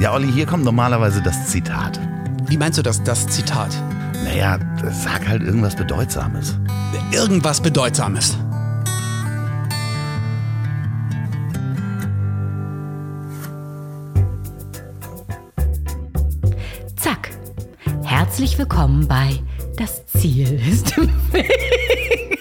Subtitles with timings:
[0.00, 2.00] Ja, Olli, hier kommt normalerweise das Zitat.
[2.46, 3.68] Wie meinst du das, das Zitat?
[4.24, 4.58] Naja,
[4.90, 6.58] sag halt irgendwas Bedeutsames.
[7.12, 8.38] Irgendwas Bedeutsames.
[16.96, 17.32] Zack.
[18.02, 19.38] Herzlich willkommen bei
[19.76, 22.39] Das Ziel ist im Weg.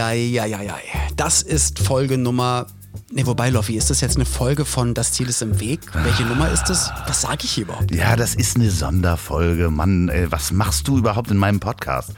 [0.00, 0.82] Eieieiei.
[1.16, 2.66] Das ist Folge Nummer.
[3.10, 5.80] Ne, wobei, Loffi, ist das jetzt eine Folge von Das Ziel ist im Weg?
[5.94, 6.90] Welche Nummer ist das?
[7.06, 7.94] Was sage ich hier überhaupt?
[7.94, 9.70] Ja, das ist eine Sonderfolge.
[9.70, 12.10] Mann, ey, was machst du überhaupt in meinem Podcast?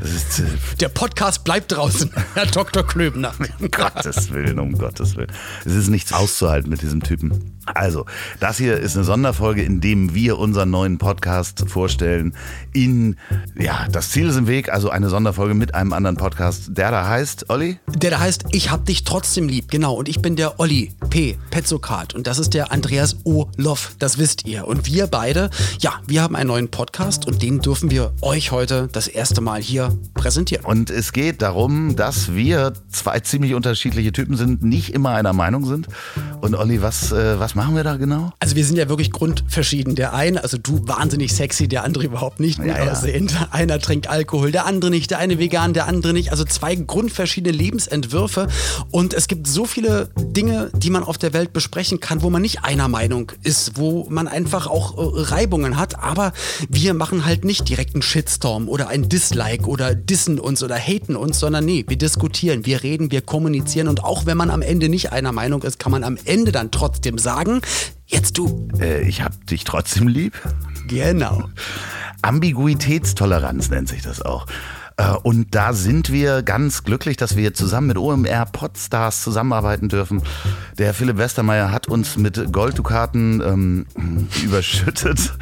[0.00, 0.44] Das ist, äh,
[0.80, 2.86] Der Podcast bleibt draußen, Herr Dr.
[2.86, 3.32] Klöbner.
[3.58, 5.32] um Gottes Willen, um Gottes Willen.
[5.64, 7.58] Es ist nichts auszuhalten mit diesem Typen.
[7.66, 8.06] Also,
[8.40, 12.34] das hier ist eine Sonderfolge, in dem wir unseren neuen Podcast vorstellen.
[12.72, 13.16] In,
[13.54, 17.06] ja, das Ziel ist im Weg, also eine Sonderfolge mit einem anderen Podcast, der da
[17.06, 17.78] heißt, Olli?
[17.94, 19.70] Der da heißt, ich hab dich trotzdem lieb.
[19.70, 19.94] Genau.
[19.94, 21.38] Und ich bin der Olli P.
[21.50, 22.14] Petzokat.
[22.14, 23.46] Und das ist der Andreas O.
[23.56, 23.94] Loff.
[23.98, 24.66] Das wisst ihr.
[24.66, 25.50] Und wir beide,
[25.80, 29.60] ja, wir haben einen neuen Podcast und den dürfen wir euch heute das erste Mal
[29.60, 30.64] hier präsentieren.
[30.64, 35.66] Und es geht darum, dass wir zwei ziemlich unterschiedliche Typen sind, nicht immer einer Meinung
[35.66, 35.88] sind.
[36.40, 38.32] Und Olli, was, äh, was machen wir da genau?
[38.40, 39.94] Also wir sind ja wirklich grundverschieden.
[39.94, 42.92] Der eine, also du wahnsinnig sexy, der andere überhaupt nicht gut Ja, ja.
[42.92, 43.34] aussehend.
[43.50, 46.30] Einer trinkt Alkohol, der andere nicht, der eine vegan, der andere nicht.
[46.30, 48.48] Also zwei grundverschiedene Lebensentwürfe.
[48.90, 52.40] Und es gibt so viele Dinge, die man auf der Welt besprechen kann, wo man
[52.40, 55.98] nicht einer Meinung ist, wo man einfach auch äh, Reibungen hat.
[56.02, 56.32] Aber
[56.70, 61.16] wir machen halt nicht direkt einen Shitstorm oder ein Dislike oder dissen uns oder haten
[61.16, 63.88] uns, sondern nee, wir diskutieren, wir reden, wir kommunizieren.
[63.88, 66.70] Und auch wenn man am Ende nicht einer Meinung ist, kann man am Ende dann
[66.70, 67.60] trotzdem sagen,
[68.06, 68.68] jetzt du.
[68.80, 70.34] Äh, ich hab dich trotzdem lieb.
[70.86, 71.48] Genau.
[72.22, 74.46] Ambiguitätstoleranz nennt sich das auch.
[74.96, 80.22] Äh, Und da sind wir ganz glücklich, dass wir zusammen mit OMR Podstars zusammenarbeiten dürfen.
[80.78, 83.86] Der Philipp Westermeier hat uns mit Golddukaten ähm,
[84.44, 85.32] überschüttet.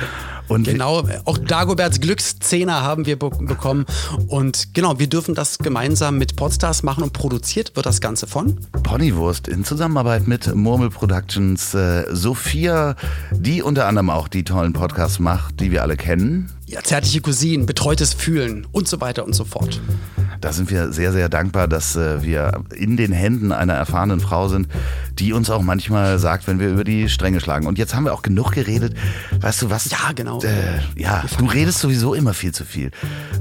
[0.48, 3.84] Und Genau, auch Dagoberts Glückszehner haben wir be bekommen.
[4.28, 8.58] Und genau, wir dürfen das gemeinsam mit Podstars machen und produziert wird das Ganze von.
[8.82, 11.74] Ponywurst in Zusammenarbeit mit Murmel Productions.
[11.74, 12.96] Äh, Sophia,
[13.30, 16.50] die unter anderem auch die tollen Podcasts macht, die wir alle kennen.
[16.66, 19.80] Ja, zärtliche Cousinen, betreutes Fühlen und so weiter und so fort.
[20.40, 24.48] Da sind wir sehr, sehr dankbar, dass äh, wir in den Händen einer erfahrenen Frau
[24.48, 24.68] sind,
[25.18, 27.66] die uns auch manchmal sagt, wenn wir über die Stränge schlagen.
[27.66, 28.94] Und jetzt haben wir auch genug geredet.
[29.40, 29.90] Weißt du was?
[29.90, 30.40] Ja, genau.
[30.42, 32.90] Äh, ja, du redest sowieso immer viel zu viel.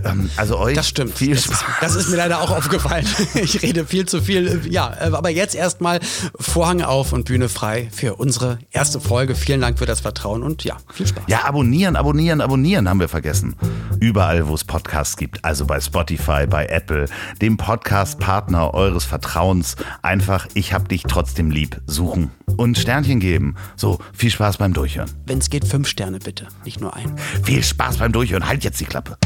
[0.04, 1.18] Ähm, also euch Das stimmt.
[1.18, 1.62] viel das, Spaß.
[1.62, 3.06] ist, das ist mir leider auch aufgefallen.
[3.36, 4.62] Ich rede viel zu viel.
[4.70, 6.00] Ja, äh, aber jetzt erstmal
[6.40, 9.36] Vorhang auf und Bühne frei für unsere erste Folge.
[9.36, 11.24] Vielen Dank für das Vertrauen und ja, viel Spaß.
[11.28, 13.56] Ja, abonnieren, abonnieren, abonnieren haben wir vergessen.
[14.00, 17.06] Überall, wo es Podcasts gibt, also bei Spotify, bei Apple,
[17.42, 23.56] dem Podcast-Partner eures Vertrauens, einfach Ich hab dich trotzdem lieb suchen und Sternchen geben.
[23.76, 25.10] So, viel Spaß beim Durchhören.
[25.26, 27.16] Wenn es geht, fünf Sterne bitte, nicht nur ein.
[27.44, 28.48] Viel Spaß beim Durchhören.
[28.48, 29.18] Halt jetzt die Klappe.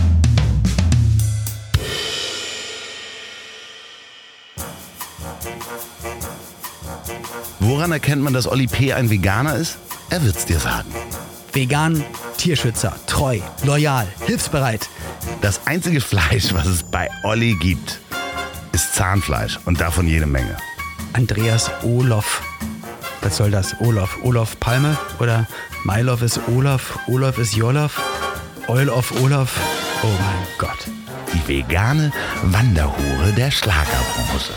[7.59, 8.94] Woran erkennt man, dass Olli P.
[8.94, 9.78] ein Veganer ist?
[10.09, 10.90] Er wird's dir sagen.
[11.53, 12.03] Vegan,
[12.38, 14.90] Tierschützer, treu, loyal, hilfsbereit.
[15.41, 18.00] Das einzige Fleisch, was es bei Olli gibt,
[18.72, 20.57] ist Zahnfleisch und davon jede Menge.
[21.13, 22.41] Andreas Olof.
[23.22, 23.75] Was soll das?
[23.79, 24.17] Olof.
[24.23, 25.47] Olof Palme oder
[25.83, 28.01] Mylov ist Olaf, Olaf ist Jolof,
[28.67, 29.59] Oil of Olaf.
[30.03, 30.88] Oh mein Gott.
[31.33, 32.11] Die vegane
[32.44, 34.53] Wanderhure der Schlagerbranche.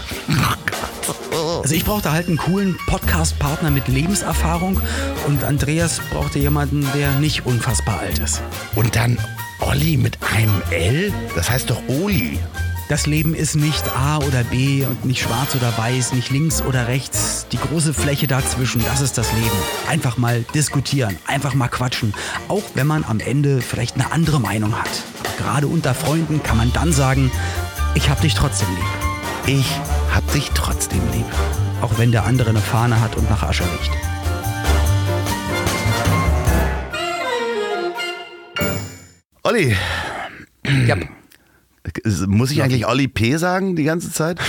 [1.62, 4.80] Also ich brauchte halt einen coolen Podcast-Partner mit Lebenserfahrung
[5.26, 8.42] und Andreas brauchte jemanden, der nicht unfassbar alt ist.
[8.74, 9.18] Und dann
[9.60, 11.12] Olli mit einem L?
[11.34, 12.38] Das heißt doch Oli.
[12.88, 16.86] Das Leben ist nicht A oder B und nicht schwarz oder weiß, nicht links oder
[16.86, 17.46] rechts.
[17.50, 19.56] Die große Fläche dazwischen, das ist das Leben.
[19.88, 22.12] Einfach mal diskutieren, einfach mal quatschen.
[22.48, 24.90] Auch wenn man am Ende vielleicht eine andere Meinung hat.
[25.20, 27.32] Aber gerade unter Freunden kann man dann sagen,
[27.94, 29.58] ich hab dich trotzdem lieb.
[29.58, 29.66] Ich
[30.14, 31.26] hab dich trotzdem lieb.
[31.80, 33.92] Auch wenn der andere eine Fahne hat und nach Asche riecht.
[39.42, 39.74] Olli,
[40.86, 40.96] Ja.
[42.26, 43.36] Muss ich eigentlich Olli P.
[43.36, 44.40] sagen die ganze Zeit?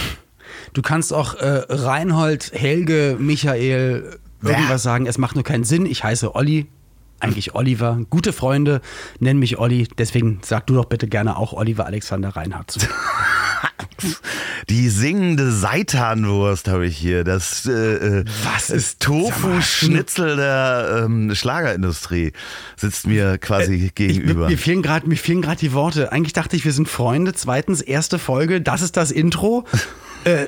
[0.74, 5.06] Du kannst auch äh, Reinhold, Helge, Michael irgendwas sagen.
[5.06, 5.86] Es macht nur keinen Sinn.
[5.86, 6.68] Ich heiße Olli,
[7.20, 8.00] eigentlich Oliver.
[8.10, 8.82] Gute Freunde
[9.20, 9.88] nennen mich Olli.
[9.98, 12.78] Deswegen sag du doch bitte gerne auch Oliver Alexander Reinhardt.
[14.70, 17.24] Die singende Seitanwurst habe ich hier.
[17.24, 17.72] Das äh,
[18.20, 22.34] äh Was ist- Tofu-Schnitzel der ähm, Schlagerindustrie
[22.76, 24.48] sitzt mir quasi Äh, Ich, gegenüber.
[24.50, 26.12] mir fehlen gerade mir fehlen gerade die Worte.
[26.12, 27.34] Eigentlich dachte ich, wir sind Freunde.
[27.34, 29.66] Zweitens, erste Folge, das ist das Intro.
[30.26, 30.48] äh,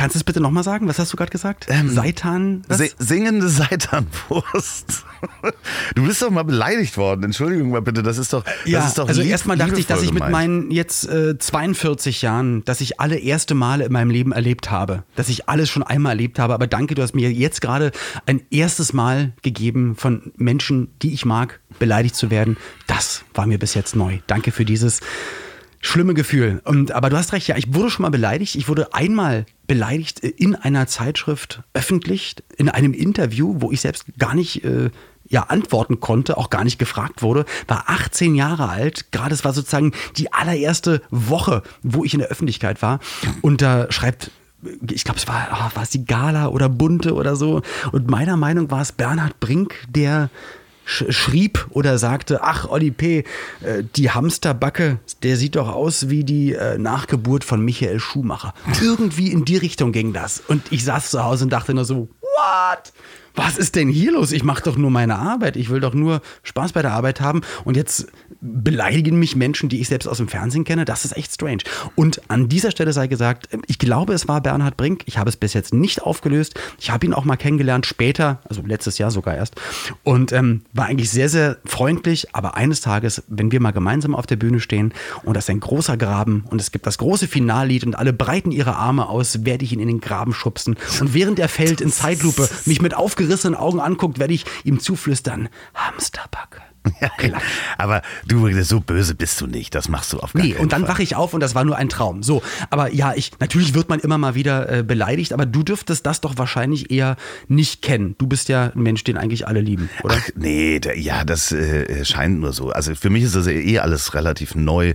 [0.00, 0.88] kannst du es bitte nochmal sagen?
[0.88, 1.66] Was hast du gerade gesagt?
[1.88, 2.62] Seitan?
[2.68, 2.78] Was?
[2.78, 5.04] Si- Singende Seitanwurst.
[5.94, 7.24] Du bist doch mal beleidigt worden.
[7.24, 8.42] Entschuldigung mal bitte, das ist doch.
[8.64, 12.22] Ja, das ist doch also erstmal dachte ich, dass ich mit meinen jetzt äh, 42
[12.22, 15.02] Jahren, dass ich alle erste Male in meinem Leben erlebt habe.
[15.16, 16.54] Dass ich alles schon einmal erlebt habe.
[16.54, 17.92] Aber danke, du hast mir jetzt gerade
[18.24, 22.56] ein erstes Mal gegeben, von Menschen, die ich mag, beleidigt zu werden.
[22.86, 24.20] Das war mir bis jetzt neu.
[24.26, 25.00] Danke für dieses
[25.80, 26.60] schlimme Gefühl.
[26.64, 28.54] Und, aber du hast recht, ja, ich wurde schon mal beleidigt.
[28.54, 34.04] Ich wurde einmal beleidigt äh, in einer Zeitschrift öffentlich, in einem Interview, wo ich selbst
[34.18, 34.90] gar nicht äh,
[35.28, 39.12] ja, antworten konnte, auch gar nicht gefragt wurde, war 18 Jahre alt.
[39.12, 43.00] Gerade es war sozusagen die allererste Woche, wo ich in der Öffentlichkeit war.
[43.40, 44.30] Und da schreibt
[44.90, 47.62] ich glaube, es war, ah, war es die Gala oder Bunte oder so.
[47.92, 50.28] Und meiner Meinung war es Bernhard Brink, der
[50.90, 53.24] schrieb oder sagte, ach Olli P.,
[53.62, 58.54] äh, die Hamsterbacke, der sieht doch aus wie die äh, Nachgeburt von Michael Schumacher.
[58.82, 60.42] Irgendwie in die Richtung ging das.
[60.46, 62.92] Und ich saß zu Hause und dachte nur so, what?
[63.34, 64.32] Was ist denn hier los?
[64.32, 65.56] Ich mache doch nur meine Arbeit.
[65.56, 67.42] Ich will doch nur Spaß bei der Arbeit haben.
[67.64, 68.08] Und jetzt
[68.40, 70.84] beleidigen mich Menschen, die ich selbst aus dem Fernsehen kenne.
[70.84, 71.62] Das ist echt strange.
[71.94, 75.02] Und an dieser Stelle sei gesagt, ich glaube, es war Bernhard Brink.
[75.06, 76.58] Ich habe es bis jetzt nicht aufgelöst.
[76.78, 79.56] Ich habe ihn auch mal kennengelernt, später, also letztes Jahr sogar erst.
[80.04, 82.34] Und ähm, war eigentlich sehr, sehr freundlich.
[82.34, 84.92] Aber eines Tages, wenn wir mal gemeinsam auf der Bühne stehen
[85.22, 88.52] und das ist ein großer Graben und es gibt das große Finallied und alle breiten
[88.52, 90.76] ihre Arme aus, werde ich ihn in den Graben schubsen.
[91.00, 95.48] Und während er fällt in Zeitlupe, mich mit aufgerissenen Augen anguckt, werde ich ihm zuflüstern,
[95.74, 96.69] Hamsterbacke.
[97.00, 97.10] Ja,
[97.76, 99.74] aber du, so böse bist du nicht.
[99.74, 101.76] Das machst du auf gar Nee, und dann wache ich auf und das war nur
[101.76, 102.22] ein Traum.
[102.22, 106.06] So, aber ja, ich natürlich wird man immer mal wieder äh, beleidigt, aber du dürftest
[106.06, 107.16] das doch wahrscheinlich eher
[107.48, 108.14] nicht kennen.
[108.18, 110.16] Du bist ja ein Mensch, den eigentlich alle lieben, oder?
[110.18, 112.70] Ach, nee, der, ja, das äh, scheint nur so.
[112.70, 114.94] Also für mich ist das eh alles relativ neu.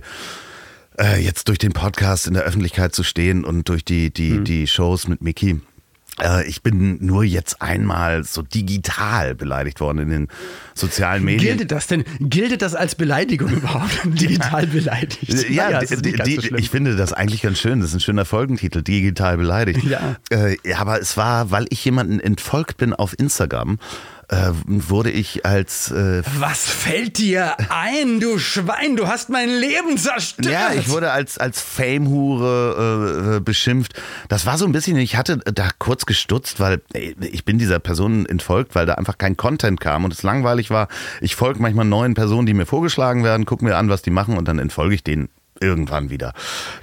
[0.98, 4.44] Äh, jetzt durch den Podcast in der Öffentlichkeit zu stehen und durch die, die, Mhm.
[4.44, 5.60] die Shows mit Mickey.
[6.20, 10.28] Äh, ich bin nur jetzt einmal so digital beleidigt worden in den
[10.74, 11.58] sozialen Medien.
[11.58, 13.92] Gilt das denn, gilt das als Beleidigung überhaupt?
[14.04, 15.48] Digital beleidigt.
[15.50, 17.80] Ja, Naja, die, so ich finde das eigentlich ganz schön.
[17.80, 19.84] Das ist ein schöner Folgentitel, digital beleidigt.
[19.84, 20.16] Ja.
[20.30, 23.78] Äh, ja, aber es war, weil ich jemanden entfolgt bin auf Instagram,
[24.28, 28.96] äh, wurde ich als äh, Was fällt dir ein, du Schwein?
[28.96, 30.52] Du hast mein Leben zerstört.
[30.52, 34.00] Ja, ich wurde als, als Fame-Hure äh, äh, beschimpft.
[34.28, 37.78] Das war so ein bisschen, ich hatte da kurz gestutzt, weil ey, ich bin dieser
[37.78, 40.88] Person entfolgt, weil da einfach kein Content kam und es langweilig war.
[41.20, 44.36] Ich folge manchmal neuen Personen, die mir vorgeschlagen werden, gucke mir an, was die machen
[44.36, 45.28] und dann entfolge ich denen
[45.60, 46.32] irgendwann wieder,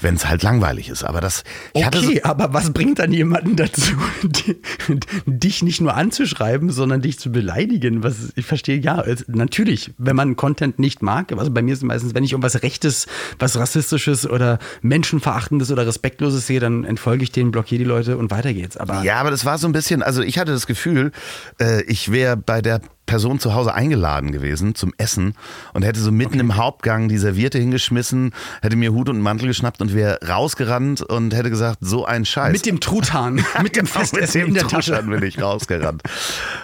[0.02, 1.04] wenn es halt langweilig ist.
[1.04, 1.44] Aber das,
[1.76, 3.94] hatte so, Okay, aber was bringt dann jemanden dazu,
[4.24, 4.62] die,
[5.26, 8.04] dich nicht nur anzuschreiben, sondern dich zu beleidigen?
[8.04, 11.80] Was ich verstehe, ja, es, natürlich, wenn man Content nicht mag, also bei mir ist
[11.80, 13.08] es meistens, wenn ich irgendwas Rechtes,
[13.40, 18.32] was Rassistisches oder Menschenverachtendes oder Respektloses sehe, dann entfolge ich denen, blockiere die Leute und
[18.32, 18.78] weiter geht's.
[18.78, 21.12] Aber Ja, aber das war so ein bisschen, also ich hatte das Gefühl,
[21.60, 25.36] äh, ich wäre bei der Person zu Hause eingeladen gewesen zum Essen
[25.74, 29.82] und hätte so mitten im Hauptgang die Serviette hingeschmissen, hätte mir Hut und Mantel geschnappt
[29.82, 32.54] und wäre rausgerannt und hätte gesagt, so ein Scheiß.
[32.54, 34.92] mit dem Truthahn, mit dem Genau, Festessen mit dem in der Tasche.
[34.92, 36.02] Zustand bin ich rausgerannt.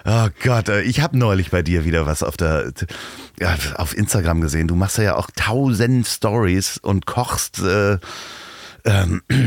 [0.06, 2.71] Oh Gott, äh, ich habe neulich bei dir wieder was auf der
[3.40, 4.68] ja, auf Instagram gesehen.
[4.68, 7.59] Du machst ja auch tausend Stories und kochst.
[7.59, 7.97] Äh,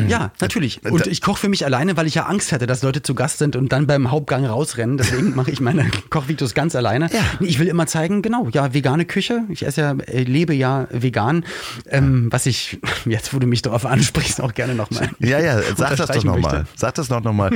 [0.08, 0.84] Ja, natürlich.
[0.84, 3.38] Und ich koche für mich alleine, weil ich ja Angst hatte, dass Leute zu Gast
[3.38, 4.96] sind und dann beim Hauptgang rausrennen.
[4.96, 7.08] Deswegen mache ich meine Kochvideos ganz alleine.
[7.12, 7.20] Ja.
[7.40, 9.42] Ich will immer zeigen, genau, ja, vegane Küche.
[9.48, 11.44] Ich esse ja, äh, lebe ja vegan.
[11.88, 15.10] Ähm, was ich, jetzt wo du mich darauf ansprichst, auch gerne nochmal.
[15.18, 16.64] ja, ja, sag das doch nochmal.
[16.76, 17.50] Sag das doch nochmal.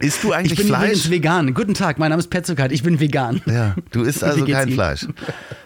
[0.00, 1.10] Isst du eigentlich Ich bin Fleisch?
[1.10, 1.54] vegan.
[1.54, 3.40] Guten Tag, mein Name ist Petzokat, ich bin vegan.
[3.46, 4.74] Ja, du isst also kein Ihnen?
[4.74, 5.06] Fleisch.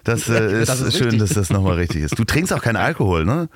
[0.04, 1.20] Das, äh, ist, das ist schön, richtig.
[1.20, 2.18] dass das nochmal richtig ist.
[2.18, 3.48] Du trinkst auch keinen Alkohol, ne?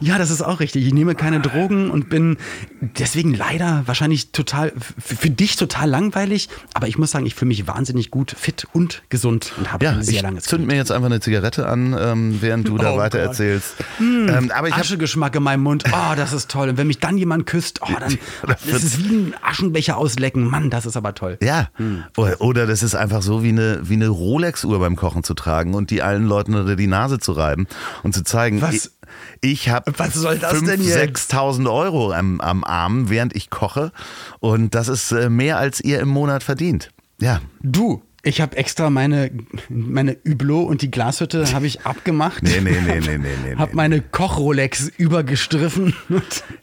[0.00, 0.86] Ja, das ist auch richtig.
[0.86, 2.36] Ich nehme keine Drogen und bin
[2.80, 6.48] deswegen leider wahrscheinlich total, für dich total langweilig.
[6.74, 9.92] Aber ich muss sagen, ich fühle mich wahnsinnig gut, fit und gesund und habe Ja,
[9.92, 12.92] ein sehr ich langes zünd mir jetzt einfach eine Zigarette an, ähm, während du da
[12.92, 13.28] Oh weiter Gott.
[13.28, 13.74] erzählst.
[14.00, 15.84] Ähm, aber ich habe Aschegeschmack in meinem Mund.
[15.90, 16.68] Oh, das ist toll.
[16.68, 18.16] Und wenn mich dann jemand küsst, oh, dann
[18.46, 20.44] das ist wie ein Aschenbecher auslecken.
[20.44, 21.38] Mann, das ist aber toll.
[21.42, 22.04] Ja, Hm.
[22.16, 25.74] oder, oder das ist einfach so wie eine, wie eine Rolex-Uhr beim Kochen zu tragen
[25.74, 27.66] und die allen Leuten unter die Nase zu reiben
[28.02, 28.92] und zu zeigen, Was?
[29.40, 31.32] Ich, habe Was soll das denn jetzt?
[31.32, 33.92] 6.000 Euro am, am Arm, während ich koche
[34.40, 36.90] und das ist äh, mehr, als ihr im Monat verdient.
[37.20, 39.30] Ja, Du, Ich habe extra meine,
[39.68, 42.42] meine Hublot und die Glashütte habe ich abgemacht.
[42.42, 43.56] Nee, nee, nee, nee, nee, nee.
[43.56, 45.94] Hab meine Koch-Rolex übergestriffen.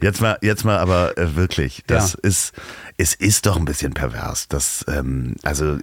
[0.01, 2.19] Jetzt mal, jetzt mal aber äh, wirklich, das Ja.
[2.29, 2.53] ist,
[2.97, 4.47] es ist doch ein bisschen pervers.
[4.49, 5.77] Das, ähm, also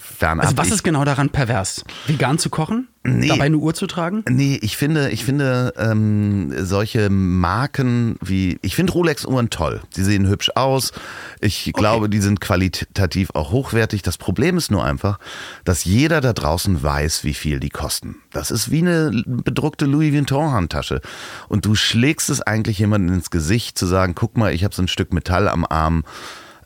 [0.00, 0.46] fernab.
[0.46, 1.84] Also was ich, ist genau daran pervers?
[2.06, 2.88] Vegan zu kochen?
[3.06, 3.28] Nee.
[3.28, 4.24] Dabei eine Uhr zu tragen?
[4.28, 9.80] Nee, ich finde, ich finde ähm, solche Marken wie, ich finde Rolex-Uhren toll.
[9.90, 10.92] Sie sehen hübsch aus.
[11.40, 14.02] Ich glaube, die sind qualitativ auch hochwertig.
[14.02, 15.18] Das Problem ist nur einfach,
[15.64, 18.16] dass jeder da draußen weiß, wie viel die kosten.
[18.32, 21.00] Das ist wie eine bedruckte Louis Vuitton-Handtasche.
[21.48, 24.82] Und du schlägst es eigentlich jemandem ins Gesicht zu sagen, guck mal, ich habe so
[24.82, 26.04] ein Stück Metall am Arm.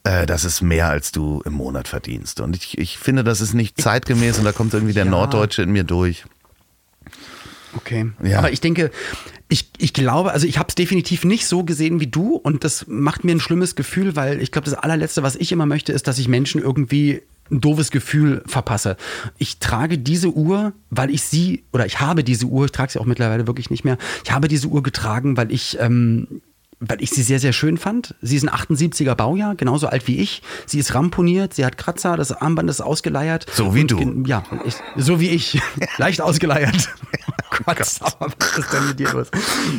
[0.04, 2.40] Äh, Das ist mehr, als du im Monat verdienst.
[2.40, 5.10] Und ich, ich finde, das ist nicht zeitgemäß und da kommt irgendwie der Ja.
[5.10, 6.24] Norddeutsche in mir durch.
[7.76, 8.10] Okay.
[8.22, 8.38] Ja.
[8.38, 8.90] Aber ich denke,
[9.48, 12.86] ich, ich glaube, also ich habe es definitiv nicht so gesehen wie du und das
[12.88, 16.06] macht mir ein schlimmes Gefühl, weil ich glaube, das allerletzte, was ich immer möchte, ist,
[16.08, 18.96] dass ich Menschen irgendwie ein doofes Gefühl verpasse.
[19.38, 23.00] Ich trage diese Uhr, weil ich sie, oder ich habe diese Uhr, ich trage sie
[23.00, 26.40] auch mittlerweile wirklich nicht mehr, ich habe diese Uhr getragen, weil ich ähm,
[26.80, 28.14] weil ich sie sehr, sehr schön fand.
[28.22, 30.42] Sie ist ein 78er Baujahr, genauso alt wie ich.
[30.66, 33.46] Sie ist ramponiert, sie hat Kratzer, das Armband ist ausgeleiert.
[33.52, 34.22] So wie Und du.
[34.26, 35.60] Ja, ich, so wie ich.
[35.98, 36.88] Leicht ausgeleiert.
[37.52, 39.28] Oh Gott, aber was ist denn mit dir los?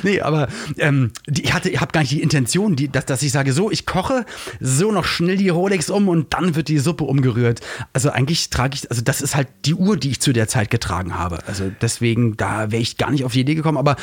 [0.04, 3.24] Nee, aber ähm, die, ich hatte, ich habe gar nicht die Intention, die, dass, dass
[3.24, 4.26] ich sage, so, ich koche,
[4.60, 7.62] so noch schnell die Rolex um und dann wird die Suppe umgerührt.
[7.94, 10.70] Also eigentlich trage ich, also das ist halt die Uhr, die ich zu der Zeit
[10.70, 11.40] getragen habe.
[11.48, 13.78] Also deswegen, da wäre ich gar nicht auf die Idee gekommen.
[13.78, 13.96] Aber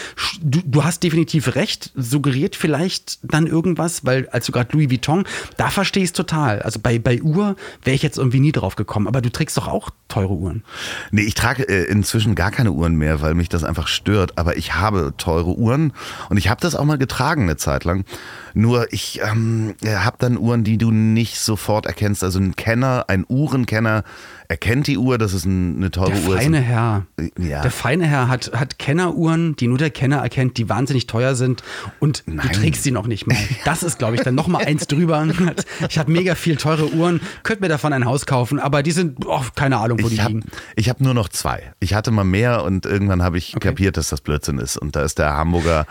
[0.43, 2.88] du, du hast definitiv recht, suggeriert vielleicht
[3.23, 5.25] dann irgendwas, weil als du gerade Louis Vuitton,
[5.57, 6.63] da verstehe ich es total.
[6.63, 9.07] Also bei, bei Uhr wäre ich jetzt irgendwie nie drauf gekommen.
[9.07, 10.65] Aber du trägst doch auch teure Uhren.
[11.11, 14.39] Nee, ich trage äh, inzwischen gar keine Uhren mehr, weil mich das einfach stört.
[14.39, 15.93] Aber ich habe teure Uhren
[16.29, 18.05] und ich habe das auch mal getragen eine Zeit lang.
[18.55, 22.25] Nur ich ähm, habe dann Uhren, die du nicht sofort erkennst.
[22.25, 24.05] Also ein Kenner, ein Uhrenkenner
[24.51, 26.37] erkennt die Uhr, das ist ein, eine teure Der Uhr.
[26.37, 26.43] ist.
[26.43, 27.07] feine Herr.
[27.39, 27.61] Ja.
[27.61, 31.63] Der feine Herr hat, hat Kenneruhren, die nur der Kenner erkennt, die wahnsinnig teuer sind
[32.01, 32.49] und Nein.
[32.51, 33.37] du trägst sie noch nicht mal.
[33.65, 35.27] Das ist, glaube ich, dann noch mal eins drüber.
[35.89, 39.27] Ich habe mega viel teure Uhren, könnte mir davon ein Haus kaufen, aber die sind,
[39.27, 40.51] oh, keine Ahnung, wo die Ich habe liegen.
[40.77, 41.75] ich hab nur noch zwei.
[41.81, 44.79] Ich hatte mal mehr und irgendwann habe ich kapiert, dass das Blödsinn ist.
[44.79, 45.87] Und da ist der Hamburger,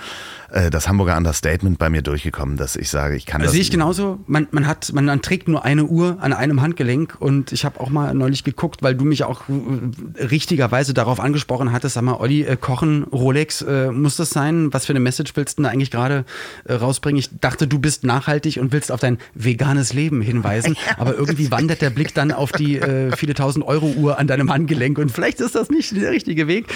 [0.51, 3.51] äh, das Hamburger Understatement bei mir durchgekommen, dass ich sage, ich kann das.
[3.51, 4.19] Sehe ich genauso.
[4.27, 7.89] Man, man hat, man, trägt nur eine Uhr an einem Handgelenk und ich habe auch
[7.89, 12.43] mal neulich geguckt, weil du mich auch äh, richtigerweise darauf angesprochen hattest, sag mal, Olli,
[12.43, 14.73] äh, Kochen, Rolex, äh, muss das sein?
[14.73, 16.25] Was für eine Message willst du denn da eigentlich gerade
[16.69, 17.19] rausbringen?
[17.19, 21.81] Ich dachte, du bist nachhaltig und willst auf dein veganes Leben hinweisen, aber irgendwie wandert
[21.81, 22.79] der Blick dann auf die
[23.15, 26.67] viele tausend Euro Uhr an deinem Handgelenk und vielleicht ist das nicht der richtige Weg.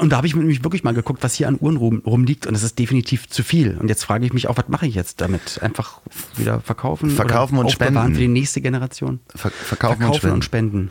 [0.00, 2.54] Und da habe ich nämlich wirklich mal geguckt, was hier an Uhren rum, rumliegt und
[2.54, 3.76] es ist definitiv zu viel.
[3.78, 5.62] Und jetzt frage ich mich auch, was mache ich jetzt damit?
[5.62, 6.00] Einfach
[6.36, 7.10] wieder verkaufen?
[7.10, 8.14] Verkaufen oder und spenden.
[8.14, 9.20] für die nächste Generation?
[9.34, 10.34] Ver verkaufen, und spenden.
[10.34, 10.90] und spenden.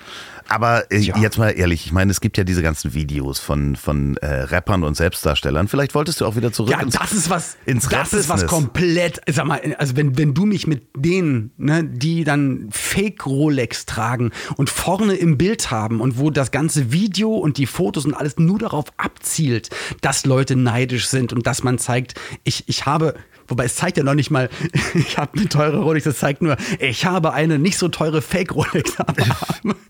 [0.52, 1.18] Aber äh, Ja.
[1.18, 4.84] jetzt mal ehrlich, ich meine, es gibt ja diese ganzen Videos von, von äh, Rappern
[4.84, 5.70] und Selbstdarstellern.
[5.70, 8.46] Vielleicht wolltest du auch wieder zurück Ja, ins, das ist was, ins das ist was
[8.48, 13.86] komplett, sag mal, also wenn, wenn du mich mit denen, ne, die dann Fake Rolex
[13.86, 18.14] tragen und vorne im Bild haben und wo das ganze Video und die Fotos und
[18.14, 19.70] alles nur darauf abzielt,
[20.02, 23.14] dass Leute neidisch sind und dass man zeigt, ich, ich habe,
[23.52, 24.50] wobei es zeigt ja noch nicht mal,
[24.96, 28.56] ich habe eine teure Rolex, das zeigt nur, ich habe eine nicht so teure Fake
[28.56, 29.76] Rolex am Arm.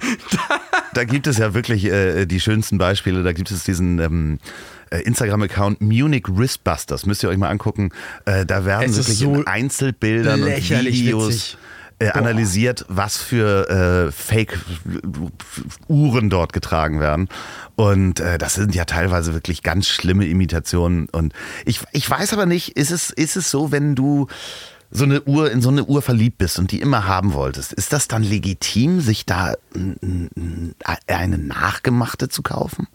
[0.93, 3.23] Da gibt es ja wirklich äh, die schönsten Beispiele.
[3.23, 4.39] Da gibt es diesen ähm,
[4.89, 7.05] äh, Instagram-Account Munich Wristbusters.
[7.05, 7.91] Müsst ihr euch mal angucken.
[8.25, 11.57] Äh, da werden Es wirklich so in Einzelbildern und Videos witzig.
[12.01, 14.59] Äh, analysiert, was für äh, Fake-Uhren
[16.29, 17.29] dort getragen werden.
[17.75, 21.07] Und äh, das sind ja teilweise wirklich ganz schlimme Imitationen.
[21.09, 21.33] Und
[21.65, 24.27] ich, ich weiß aber nicht, ist es, ist es so, wenn du
[24.89, 27.93] so eine Uhr in so eine Uhr verliebt bist und die immer haben wolltest, ist
[27.93, 29.53] das dann legitim, sich da
[31.07, 32.87] eine nachgemachte zu kaufen?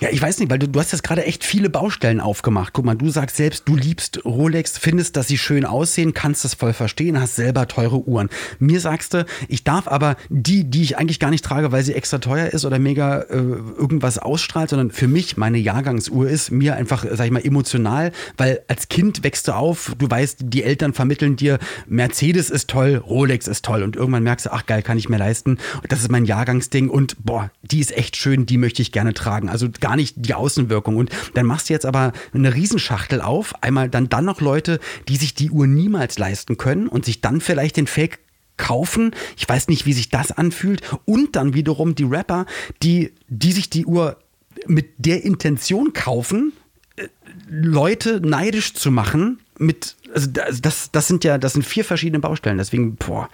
[0.00, 2.72] Ja, ich weiß nicht, weil du, du hast jetzt gerade echt viele Baustellen aufgemacht.
[2.72, 6.54] Guck mal, du sagst selbst, du liebst Rolex, findest, dass sie schön aussehen, kannst das
[6.54, 8.30] voll verstehen, hast selber teure Uhren.
[8.58, 11.92] Mir sagst du, ich darf aber die, die ich eigentlich gar nicht trage, weil sie
[11.92, 16.76] extra teuer ist oder mega äh, irgendwas ausstrahlt, sondern für mich meine Jahrgangsuhr ist, mir
[16.76, 20.94] einfach, sag ich mal, emotional, weil als Kind wächst du auf, du weißt, die Eltern
[20.94, 24.96] vermitteln dir, Mercedes ist toll, Rolex ist toll und irgendwann merkst du, ach geil, kann
[24.96, 25.58] ich mir leisten.
[25.90, 29.50] Das ist mein Jahrgangsding und boah, die ist echt schön, die möchte ich gerne tragen.
[29.50, 30.96] Also gar nicht die Außenwirkung.
[30.96, 35.16] Und dann machst du jetzt aber eine Riesenschachtel auf, einmal dann, dann noch Leute, die
[35.16, 38.20] sich die Uhr niemals leisten können und sich dann vielleicht den Fake
[38.56, 39.14] kaufen.
[39.36, 40.82] Ich weiß nicht, wie sich das anfühlt.
[41.06, 42.46] Und dann wiederum die Rapper,
[42.82, 44.18] die, die sich die Uhr
[44.66, 46.52] mit der Intention kaufen,
[46.96, 47.08] äh,
[47.48, 52.58] Leute neidisch zu machen mit, also das, das sind ja, das sind vier verschiedene Baustellen.
[52.58, 53.28] Deswegen, boah,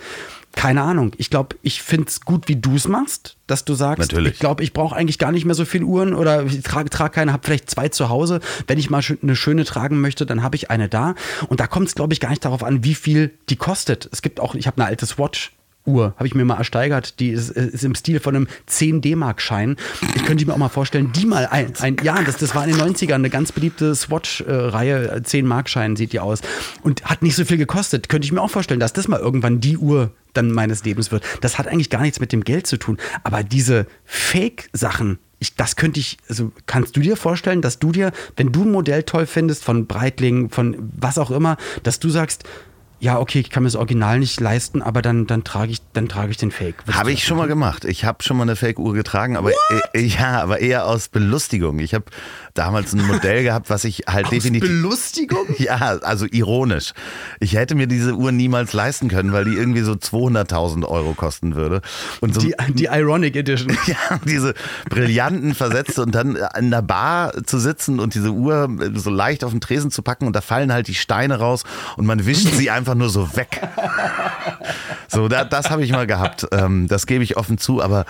[0.57, 1.13] keine Ahnung.
[1.19, 4.33] Ich glaube, ich finde es gut, wie du es machst, dass du sagst, Natürlich.
[4.33, 7.13] ich glaube, ich brauche eigentlich gar nicht mehr so viele Uhren oder ich trage, trage
[7.15, 8.41] keine, habe vielleicht zwei zu Hause.
[8.67, 11.15] Wenn ich mal eine schöne tragen möchte, dann habe ich eine da.
[11.49, 14.09] Und da kommt es, glaube ich, gar nicht darauf an, wie viel die kostet.
[14.11, 15.53] Es gibt auch, ich habe eine alte Swatch.
[15.87, 17.21] Uhr habe ich mir mal ersteigert.
[17.21, 19.77] Die ist, ist im Stil von einem 10 D-Mark-Schein.
[20.15, 22.77] Ich könnte mir auch mal vorstellen, die mal ein, ein ja, das, das war in
[22.77, 25.23] den 90ern eine ganz beliebte Swatch-Reihe.
[25.23, 26.41] 10 Mark-Schein sieht die aus.
[26.83, 28.09] Und hat nicht so viel gekostet.
[28.09, 31.25] Könnte ich mir auch vorstellen, dass das mal irgendwann die Uhr dann meines Lebens wird.
[31.41, 32.99] Das hat eigentlich gar nichts mit dem Geld zu tun.
[33.25, 38.13] Aber diese Fake-Sachen, ich, das könnte ich, also kannst du dir vorstellen, dass du dir,
[38.37, 42.45] wenn du ein Modell toll findest, von Breitling, von was auch immer, dass du sagst,
[42.99, 46.09] ja, okay, ich kann mir das Original nicht leisten, aber dann, dann trage ich, dann
[46.09, 46.77] trage ich den Fake.
[46.91, 47.85] Habe ich schon mal gemacht.
[47.85, 49.51] Ich habe schon mal eine Fake-Uhr getragen, aber
[49.93, 51.79] äh, ja, aber eher aus Belustigung.
[51.79, 52.07] Ich habe
[52.55, 54.69] damals ein Modell gehabt, was ich halt definitiv.
[54.69, 55.47] Belustigung?
[55.59, 56.93] Ja, also ironisch.
[57.41, 61.55] Ich hätte mir diese Uhr niemals leisten können, weil die irgendwie so 200.000 Euro kosten
[61.55, 61.81] würde.
[62.21, 63.77] Und so, Die, die Ironic Edition.
[63.87, 64.55] ja, diese
[64.89, 69.51] brillanten Versätze und dann in der Bar zu sitzen und diese Uhr so leicht auf
[69.51, 71.65] den Tresen zu packen und da fallen halt die Steine raus
[71.97, 73.61] und man wischt sie einfach nur so weg.
[75.09, 76.47] So, da, das habe ich mal gehabt.
[76.53, 78.07] Ähm, das gebe ich offen zu, aber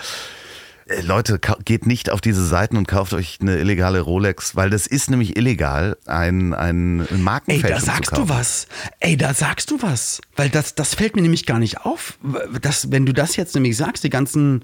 [0.87, 4.87] äh, Leute, geht nicht auf diese Seiten und kauft euch eine illegale Rolex, weil das
[4.87, 8.67] ist nämlich illegal, ein, ein Ey, Markenfälschung da zu sagst du was.
[8.99, 10.21] Ey, da sagst du was.
[10.35, 12.17] Weil das, das fällt mir nämlich gar nicht auf.
[12.61, 14.63] Das, wenn du das jetzt nämlich sagst, die ganzen,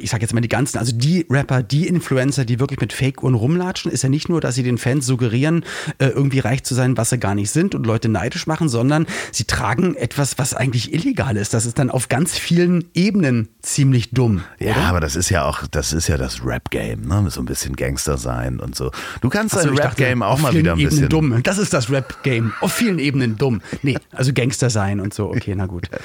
[0.00, 3.34] ich sag jetzt mal die ganzen, also die Rapper, die Influencer, die wirklich mit Fake-Uhren
[3.34, 5.64] rumlatschen, ist ja nicht nur, dass sie den Fans suggerieren,
[5.98, 9.06] äh, irgendwie reich zu sein, was sie gar nicht sind und Leute neidisch machen, sondern
[9.32, 11.54] sie tragen etwas, was eigentlich illegal ist.
[11.54, 14.42] Das ist dann auf ganz vielen Ebenen ziemlich dumm.
[14.58, 14.84] Ja, oder?
[14.86, 17.26] aber das ist ja auch, das ist ja das Rap-Game, ne?
[17.30, 18.90] So ein bisschen Gangster sein und so.
[19.20, 21.08] Du kannst so, dein Rap-Game auch mal wieder ein Ebenen bisschen.
[21.08, 21.42] dumm.
[21.42, 22.52] Das ist das Rap-Game.
[22.60, 23.60] Auf vielen Ebenen dumm.
[23.82, 25.28] Nee, also Gangster sein und so.
[25.28, 25.88] Okay, na gut.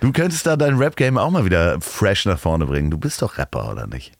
[0.00, 2.90] Du könntest da dein Rap-Game auch mal wieder fresh nach vorne bringen.
[2.90, 4.12] Du bist doch Rapper, oder nicht?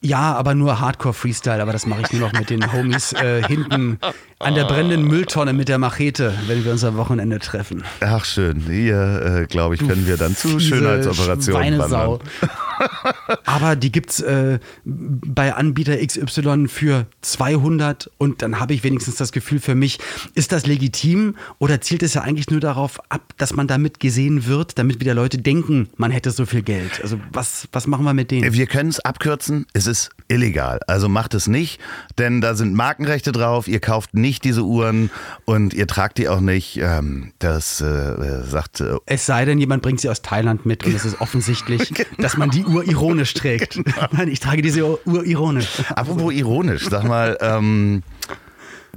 [0.00, 3.98] Ja, aber nur Hardcore-Freestyle, aber das mache ich nur noch mit den Homies äh, hinten
[4.38, 7.84] an der brennenden Mülltonne mit der Machete, wenn wir uns am Wochenende treffen.
[8.00, 12.18] Ach schön, hier äh, glaube ich, können wir dann zu Schönheitsoperationen wandern.
[13.46, 19.32] Aber die gibt's äh, bei Anbieter XY für 200 und dann habe ich wenigstens das
[19.32, 19.98] Gefühl für mich,
[20.34, 24.46] ist das legitim oder zielt es ja eigentlich nur darauf ab, dass man damit gesehen
[24.46, 27.00] wird, damit wieder Leute denken, man hätte so viel Geld.
[27.02, 28.52] Also was, was machen wir mit denen?
[28.52, 30.80] Wir können es abkürzen, es ist illegal.
[30.86, 31.80] Also macht es nicht,
[32.18, 33.66] denn da sind Markenrechte drauf.
[33.66, 35.10] Ihr kauft nicht diese Uhren
[35.44, 36.78] und ihr tragt die auch nicht.
[36.80, 40.94] Ähm, das äh, sagt äh, Es sei denn, jemand bringt sie aus Thailand mit und
[40.94, 43.80] es ist offensichtlich, dass man die Uhr ironisch trägt.
[44.12, 45.82] Nein, ich trage diese Uhr, Uhr ironisch.
[45.94, 48.02] Apropos ironisch, sag mal, ähm,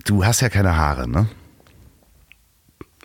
[0.06, 1.28] du hast ja keine Haare, ne?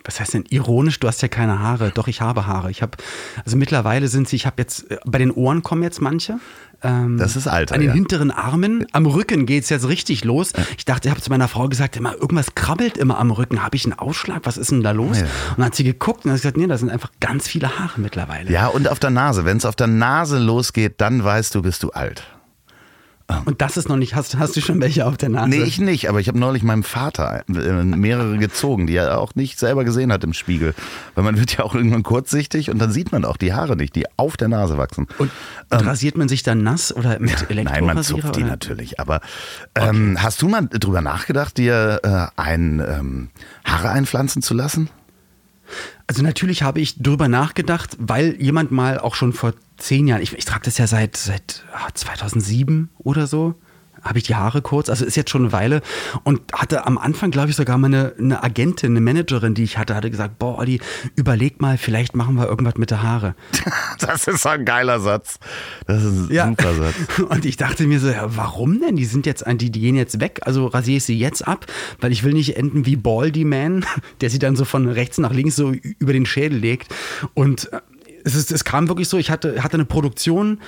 [0.05, 0.99] Was heißt denn ironisch?
[0.99, 1.91] Du hast ja keine Haare.
[1.93, 2.71] Doch, ich habe Haare.
[2.71, 2.97] Ich habe,
[3.43, 6.39] also mittlerweile sind sie, ich habe jetzt, äh, bei den Ohren kommen jetzt manche.
[6.83, 7.93] Ähm, Das ist Alter, An den ja.
[7.95, 10.53] hinteren Armen, am Rücken geht es jetzt richtig los.
[10.77, 13.63] Ich dachte, ich habe zu meiner Frau gesagt, immer, irgendwas krabbelt immer am Rücken.
[13.63, 14.41] Habe ich einen Ausschlag?
[14.43, 15.17] Was ist denn da los?
[15.17, 15.23] Ja.
[15.23, 17.99] Und dann hat sie geguckt und hat gesagt, nee, das sind einfach ganz viele Haare
[17.99, 18.51] mittlerweile.
[18.51, 19.45] Ja, und auf der Nase.
[19.45, 22.23] Wenn es auf der Nase losgeht, dann weißt du, bist du alt.
[23.45, 25.49] Und das ist noch nicht, hast, hast du schon welche auf der Nase?
[25.49, 29.33] Nee, ich nicht, aber ich habe neulich meinem Vater äh, mehrere gezogen, die er auch
[29.33, 30.75] nicht selber gesehen hat im Spiegel.
[31.15, 33.95] Weil man wird ja auch irgendwann kurzsichtig und dann sieht man auch die Haare nicht,
[33.95, 35.07] die auf der Nase wachsen.
[35.17, 35.31] Und,
[35.71, 37.47] und rasiert man sich dann nass oder mit?
[37.49, 38.51] Ähm, Nein, man zupft die oder?
[38.51, 38.99] natürlich.
[38.99, 39.21] Aber
[39.73, 43.29] ähm, hast du mal drüber nachgedacht, dir äh, ein ähm,
[43.65, 44.89] Haare einpflanzen zu lassen?
[46.07, 50.33] Also natürlich habe ich drüber nachgedacht, weil jemand mal auch schon vor zehn Jahren, ich,
[50.33, 53.55] ich trage das ja seit, seit ah, 2007 oder so,
[54.05, 55.81] habe ich die Haare kurz, also ist jetzt schon eine Weile
[56.23, 59.77] und hatte am Anfang, glaube ich, sogar mal eine, eine Agentin, eine Managerin, die ich
[59.77, 60.79] hatte, hatte gesagt, boah, Olli,
[61.15, 63.35] überleg mal, vielleicht machen wir irgendwas mit der Haare.
[63.99, 65.39] Das ist ein geiler Satz.
[65.87, 66.95] Das ist ein super Satz.
[67.29, 68.95] Und ich dachte mir so, ja, warum denn?
[68.97, 71.65] Die sind jetzt, die, die gehen jetzt weg, also rasiere ich sie jetzt ab,
[72.01, 73.85] weil ich will nicht enden wie Baldy Man,
[74.21, 76.93] der sie dann so von rechts nach links so über den Schädel legt.
[77.33, 77.81] Und äh,
[78.23, 80.59] es, ist, es kam wirklich so, ich hatte, hatte eine Produktion,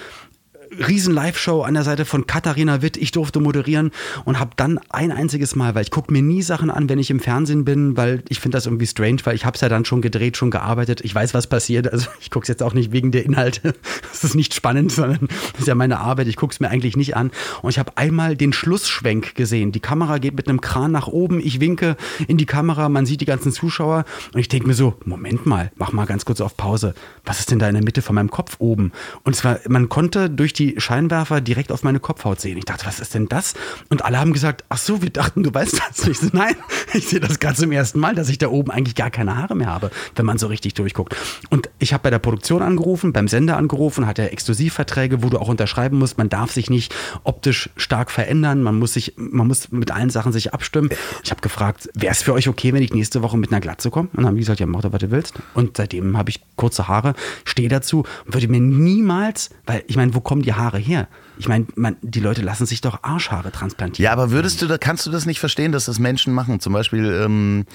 [0.87, 2.97] riesen Live-Show an der Seite von Katharina Witt.
[2.97, 3.91] Ich durfte moderieren
[4.25, 7.09] und habe dann ein einziges Mal, weil ich gucke mir nie Sachen an, wenn ich
[7.09, 9.85] im Fernsehen bin, weil ich finde das irgendwie strange, weil ich habe es ja dann
[9.85, 11.01] schon gedreht, schon gearbeitet.
[11.01, 11.91] Ich weiß, was passiert.
[11.91, 13.73] Also ich gucke es jetzt auch nicht wegen der Inhalte.
[14.17, 16.27] Das ist nicht spannend, sondern das ist ja meine Arbeit.
[16.27, 17.29] Ich gucke es mir eigentlich nicht an.
[17.61, 19.71] Und ich habe einmal den Schlussschwenk gesehen.
[19.71, 21.39] Die Kamera geht mit einem Kran nach oben.
[21.39, 22.89] Ich winke in die Kamera.
[22.89, 24.05] Man sieht die ganzen Zuschauer.
[24.33, 26.95] Und ich denke mir so, Moment mal, mach mal ganz kurz auf Pause.
[27.25, 28.91] Was ist denn da in der Mitte von meinem Kopf oben?
[29.23, 32.57] Und zwar, man konnte durch die Scheinwerfer direkt auf meine Kopfhaut sehen.
[32.57, 33.53] Ich dachte, was ist denn das?
[33.89, 36.17] Und alle haben gesagt, ach so, wir dachten, du weißt das nicht.
[36.33, 36.55] Nein,
[36.93, 39.55] ich sehe das gerade zum ersten Mal, dass ich da oben eigentlich gar keine Haare
[39.55, 41.15] mehr habe, wenn man so richtig durchguckt.
[41.49, 45.39] Und ich habe bei der Produktion angerufen, beim Sender angerufen, hat er Exklusivverträge, wo du
[45.39, 46.93] auch unterschreiben musst, man darf sich nicht
[47.23, 50.89] optisch stark verändern, man muss sich, man muss mit allen Sachen sich abstimmen.
[51.23, 53.89] Ich habe gefragt, wäre es für euch okay, wenn ich nächste Woche mit einer Glatze
[53.89, 54.09] komme?
[54.09, 55.35] Und dann haben die gesagt, ja, mach doch, was du willst.
[55.53, 57.13] Und seitdem habe ich kurze Haare,
[57.45, 61.07] stehe dazu und würde mir niemals, weil ich meine, wo kommen die Haare her?
[61.37, 61.65] Ich meine,
[62.01, 64.05] die Leute lassen sich doch Arschhaare transplantieren.
[64.05, 66.59] Ja, aber würdest du, kannst du das nicht verstehen, dass das Menschen machen?
[66.59, 67.65] Zum Beispiel, ähm,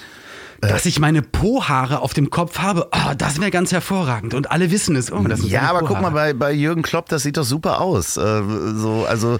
[0.61, 4.33] dass ich meine Po-Haare auf dem Kopf habe, oh, das wäre ganz hervorragend.
[4.33, 5.11] Und alle wissen es.
[5.11, 8.17] Oh, das ja, aber guck mal, bei, bei Jürgen Klopp, das sieht doch super aus.
[8.17, 8.43] Äh,
[8.75, 9.39] so, also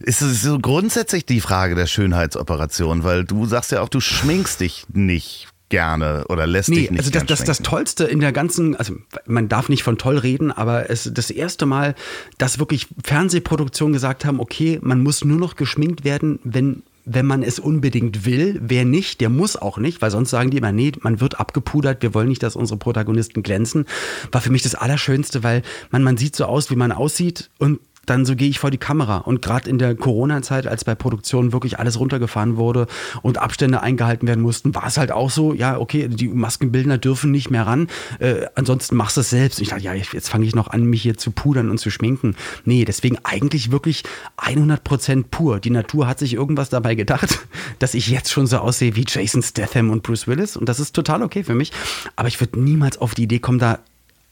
[0.00, 4.60] ist es so grundsätzlich die Frage der Schönheitsoperation, weil du sagst ja auch, du schminkst
[4.60, 8.32] dich nicht gerne oder lässt nee, dich nicht also das, das, das Tollste in der
[8.32, 8.94] ganzen, also
[9.26, 11.94] man darf nicht von toll reden, aber es das erste Mal,
[12.38, 17.42] dass wirklich Fernsehproduktionen gesagt haben, okay, man muss nur noch geschminkt werden, wenn wenn man
[17.42, 18.60] es unbedingt will.
[18.62, 22.02] Wer nicht, der muss auch nicht, weil sonst sagen die immer, nee, man wird abgepudert,
[22.02, 23.86] wir wollen nicht, dass unsere Protagonisten glänzen.
[24.30, 27.80] War für mich das Allerschönste, weil man, man sieht so aus, wie man aussieht und
[28.10, 29.18] dann so gehe ich vor die Kamera.
[29.18, 32.86] Und gerade in der Corona-Zeit, als bei Produktionen wirklich alles runtergefahren wurde
[33.22, 37.30] und Abstände eingehalten werden mussten, war es halt auch so, ja, okay, die Maskenbildner dürfen
[37.30, 37.88] nicht mehr ran.
[38.18, 39.58] Äh, ansonsten machst du es selbst.
[39.58, 41.90] Und ich dachte, ja, jetzt fange ich noch an, mich hier zu pudern und zu
[41.90, 42.36] schminken.
[42.64, 44.04] Nee, deswegen eigentlich wirklich
[44.36, 45.60] 100 Prozent pur.
[45.60, 47.38] Die Natur hat sich irgendwas dabei gedacht,
[47.78, 50.56] dass ich jetzt schon so aussehe wie Jason Statham und Bruce Willis.
[50.56, 51.72] Und das ist total okay für mich.
[52.16, 53.78] Aber ich würde niemals auf die Idee kommen, da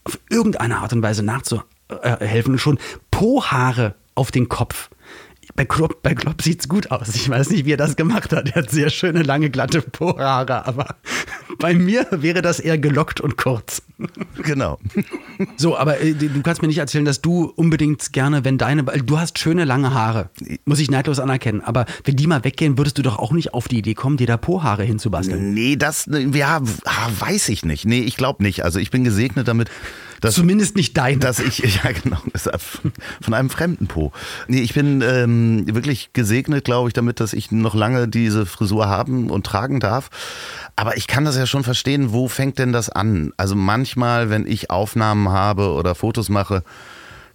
[0.04, 2.58] auf irgendeine Art und Weise nachzuhalten äh, helfen.
[2.58, 2.78] Schon
[3.16, 4.90] Po-Haare auf den Kopf.
[5.54, 7.14] Bei Klopp, bei Klopp sieht es gut aus.
[7.14, 8.50] Ich weiß nicht, wie er das gemacht hat.
[8.50, 10.96] Er hat sehr schöne, lange, glatte Po-Haare, aber
[11.58, 13.80] bei mir wäre das eher gelockt und kurz.
[14.42, 14.78] Genau.
[15.56, 19.18] So, aber äh, du kannst mir nicht erzählen, dass du unbedingt gerne, wenn deine, du
[19.18, 20.28] hast schöne, lange Haare,
[20.66, 23.66] muss ich neidlos anerkennen, aber wenn die mal weggehen, würdest du doch auch nicht auf
[23.66, 25.54] die Idee kommen, dir da Po-Haare hinzubasteln.
[25.54, 27.86] Nee, das, ja, weiß ich nicht.
[27.86, 28.62] Nee, ich glaube nicht.
[28.62, 29.70] Also ich bin gesegnet damit,
[30.20, 31.20] dass, Zumindest nicht dein.
[31.20, 32.18] Dass ich, ja genau,
[33.20, 34.12] von einem fremden Po.
[34.48, 38.88] Nee, ich bin ähm, wirklich gesegnet, glaube ich, damit, dass ich noch lange diese Frisur
[38.88, 40.10] haben und tragen darf.
[40.76, 43.32] Aber ich kann das ja schon verstehen, wo fängt denn das an?
[43.36, 46.62] Also manchmal, wenn ich Aufnahmen habe oder Fotos mache,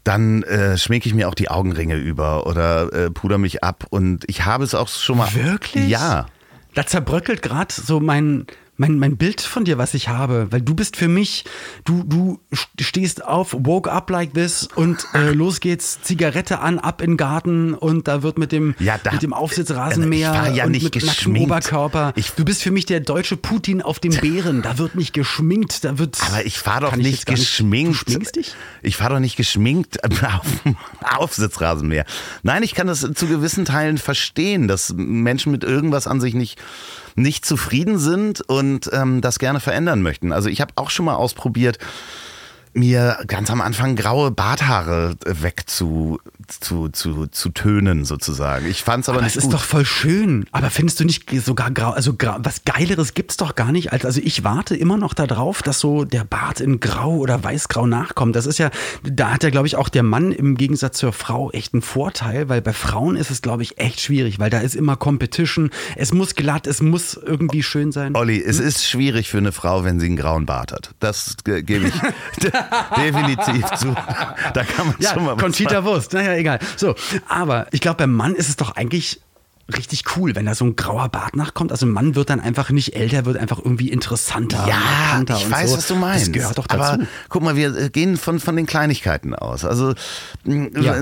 [0.03, 3.85] dann äh, schminke ich mir auch die Augenringe über oder äh, puder mich ab.
[3.89, 5.33] Und ich habe es auch schon mal.
[5.33, 5.87] Wirklich?
[5.87, 6.25] Ja.
[6.73, 8.47] Da zerbröckelt gerade so mein,
[8.81, 11.45] mein, mein Bild von dir, was ich habe, weil du bist für mich,
[11.85, 12.39] du, du
[12.79, 17.17] stehst auf, woke up like this und äh, los geht's, Zigarette an, ab in den
[17.17, 21.05] Garten und da wird mit dem, ja, da, mit dem Aufsitzrasenmäher ja und nicht mit
[21.05, 22.13] nacktem Oberkörper.
[22.15, 25.83] Ich, du bist für mich der deutsche Putin auf dem Bären, da wird nicht geschminkt,
[25.85, 26.17] da wird...
[26.27, 27.89] Aber ich fahre doch nicht geschminkt.
[27.89, 28.55] Nicht, du schminkst dich?
[28.81, 32.05] Ich fahre doch nicht geschminkt auf dem Aufsitzrasenmäher.
[32.41, 36.59] Nein, ich kann das zu gewissen Teilen verstehen, dass Menschen mit irgendwas an sich nicht
[37.15, 40.31] nicht zufrieden sind und ähm, das gerne verändern möchten.
[40.31, 41.77] Also ich habe auch schon mal ausprobiert,
[42.73, 46.19] mir ganz am Anfang graue Barthaare wegzu
[46.59, 48.67] zu, zu, zu tönen sozusagen.
[48.67, 49.35] Ich fand es aber, aber nicht.
[49.35, 50.45] Das ist doch voll schön.
[50.51, 53.91] Aber findest du nicht sogar grau, also grau, was Geileres gibt es doch gar nicht.
[53.93, 57.87] Als, also ich warte immer noch darauf, dass so der Bart in Grau oder Weißgrau
[57.87, 58.35] nachkommt.
[58.35, 58.69] Das ist ja,
[59.03, 62.49] da hat ja, glaube ich, auch der Mann im Gegensatz zur Frau echt einen Vorteil,
[62.49, 65.71] weil bei Frauen ist es, glaube ich, echt schwierig, weil da ist immer Competition.
[65.95, 68.15] Es muss glatt, es muss irgendwie schön sein.
[68.15, 68.49] Olli, hm?
[68.49, 70.91] es ist schwierig für eine Frau, wenn sie einen grauen Bart hat.
[70.99, 71.93] Das gebe ich
[72.97, 73.95] definitiv zu.
[74.53, 76.13] Da kann man ja, schon mal was Conchita Wurst.
[76.13, 76.59] Naja, egal.
[76.77, 76.95] So,
[77.27, 79.21] aber ich glaube, beim Mann ist es doch eigentlich
[79.77, 81.71] richtig cool, wenn da so ein grauer Bart nachkommt.
[81.71, 84.65] Also ein Mann wird dann einfach nicht älter, wird einfach irgendwie interessanter.
[84.67, 85.77] Ja, ich weiß, so.
[85.77, 86.27] was du meinst.
[86.27, 86.81] Das gehört doch dazu.
[86.81, 89.65] Aber guck mal, wir gehen von, von den Kleinigkeiten aus.
[89.65, 89.93] Also
[90.45, 90.95] ja.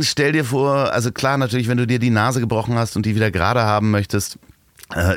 [0.00, 3.14] stell dir vor, also klar natürlich, wenn du dir die Nase gebrochen hast und die
[3.14, 4.38] wieder gerade haben möchtest, äh,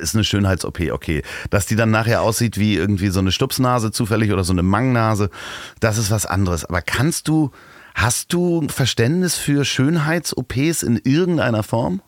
[0.01, 1.23] ist eine Schönheits-OP, okay.
[1.49, 5.29] Dass die dann nachher aussieht wie irgendwie so eine Stupsnase zufällig oder so eine Mangnase,
[5.79, 6.65] das ist was anderes.
[6.65, 7.51] Aber kannst du
[7.93, 12.01] Hast du Verständnis für Schönheits-OPs in irgendeiner Form?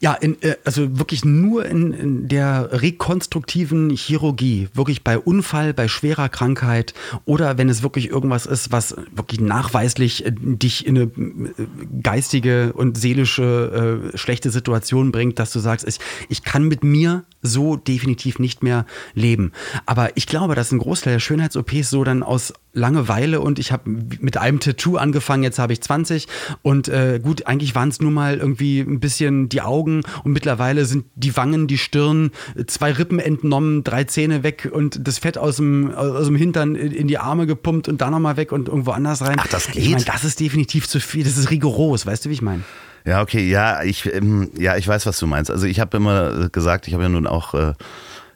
[0.00, 5.88] Ja, in, äh, also wirklich nur in, in, der rekonstruktiven Chirurgie, wirklich bei Unfall, bei
[5.88, 6.94] schwerer Krankheit
[7.24, 11.66] oder wenn es wirklich irgendwas ist, was wirklich nachweislich äh, dich in eine äh,
[12.02, 15.98] geistige und seelische äh, schlechte Situation bringt, dass du sagst, ich,
[16.28, 19.52] ich kann mit mir so definitiv nicht mehr leben.
[19.84, 23.90] Aber ich glaube, dass ein Großteil der Schönheits-OPs so dann aus Langeweile und ich habe
[23.90, 26.26] mit einem Tattoo angefangen, jetzt habe ich 20
[26.62, 30.86] und äh, gut, eigentlich waren es nur mal irgendwie ein bisschen die Augen und mittlerweile
[30.86, 32.30] sind die Wangen, die Stirn,
[32.66, 37.08] zwei Rippen entnommen, drei Zähne weg und das Fett aus dem, aus dem Hintern in
[37.08, 39.36] die Arme gepumpt und da nochmal weg und irgendwo anders rein.
[39.38, 39.76] Ach, das geht?
[39.76, 42.62] Ich meine, das ist definitiv zu viel, das ist rigoros, weißt du, wie ich meine?
[43.04, 45.50] Ja, okay, ja, ich, ähm, ja, ich weiß, was du meinst.
[45.50, 47.74] Also ich habe immer gesagt, ich habe ja nun auch, äh,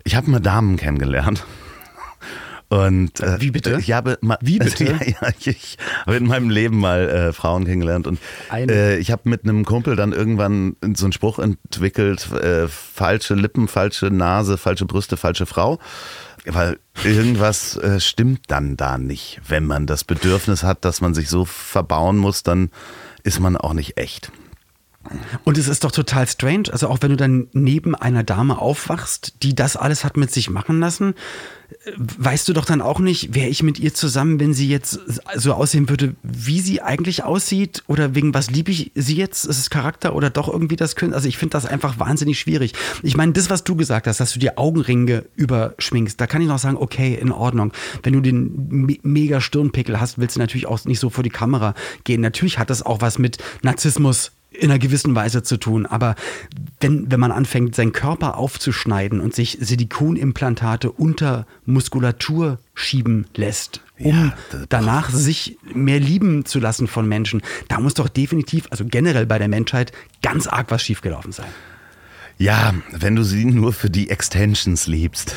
[0.05, 1.44] ich habe mal Damen kennengelernt.
[2.68, 3.79] Und äh, Wie bitte?
[3.79, 4.85] Ich habe mal, Wie bitte?
[4.85, 8.18] ja, ja, ich habe in meinem Leben mal äh, Frauen kennengelernt und
[8.52, 13.68] äh, ich habe mit einem Kumpel dann irgendwann so einen Spruch entwickelt: äh, falsche Lippen,
[13.68, 15.79] falsche Nase, falsche Brüste, falsche Frau.
[16.44, 19.40] Weil irgendwas äh, stimmt dann da nicht.
[19.46, 22.70] Wenn man das Bedürfnis hat, dass man sich so verbauen muss, dann
[23.22, 24.33] ist man auch nicht echt.
[25.44, 29.34] Und es ist doch total strange, also auch wenn du dann neben einer Dame aufwachst,
[29.42, 31.14] die das alles hat mit sich machen lassen,
[31.96, 35.00] weißt du doch dann auch nicht, wäre ich mit ihr zusammen, wenn sie jetzt
[35.34, 39.44] so aussehen würde, wie sie eigentlich aussieht oder wegen was liebe ich sie jetzt?
[39.44, 41.14] Ist es Charakter oder doch irgendwie das können?
[41.14, 42.72] Also ich finde das einfach wahnsinnig schwierig.
[43.02, 46.48] Ich meine, das, was du gesagt hast, dass du dir Augenringe überschminkst, da kann ich
[46.48, 47.72] noch sagen, okay, in Ordnung.
[48.02, 51.30] Wenn du den me mega Stirnpickel hast, willst du natürlich auch nicht so vor die
[51.30, 52.20] Kamera gehen.
[52.20, 55.87] Natürlich hat das auch was mit Narzissmus in einer gewissen Weise zu tun.
[55.87, 56.14] Aber
[56.80, 64.11] wenn, wenn man anfängt, seinen Körper aufzuschneiden und sich Silikonimplantate unter Muskulatur schieben lässt, um
[64.11, 64.32] Ja,
[64.68, 69.38] danach sich mehr lieben zu lassen von Menschen, da muss doch definitiv, also generell bei
[69.38, 71.48] der Menschheit, ganz arg was schiefgelaufen sein.
[72.38, 75.37] Ja, wenn du sie nur für die Extensions liebst.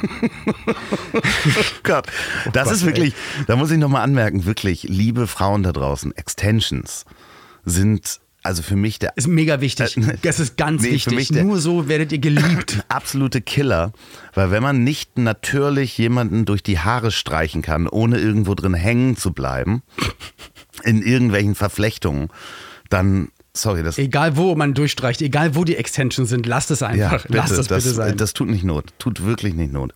[1.82, 2.06] Gott,
[2.54, 3.14] das Gott, ist wirklich,
[3.46, 7.04] da muss ich nochmal anmerken, wirklich, liebe Frauen da draußen, Extensions
[7.66, 9.96] sind also für mich der Ist mega wichtig.
[9.96, 11.30] Äh, Das ist ganz nee, wichtig.
[11.32, 12.84] Nur so werdet ihr geliebt.
[12.88, 13.92] absolute Killer,
[14.34, 19.16] weil wenn man nicht natürlich jemanden durch die Haare streichen kann, ohne irgendwo drin hängen
[19.16, 19.82] zu bleiben,
[20.84, 22.28] in irgendwelchen Verflechtungen,
[22.88, 23.28] dann,
[23.60, 27.22] sorry, das Egal wo man durchstreicht, egal wo die Extensions sind, lasst es ja, einfach.
[27.22, 28.16] bitte, lasst es das, bitte sein.
[28.16, 29.94] das tut nicht Not, tut wirklich nicht Not.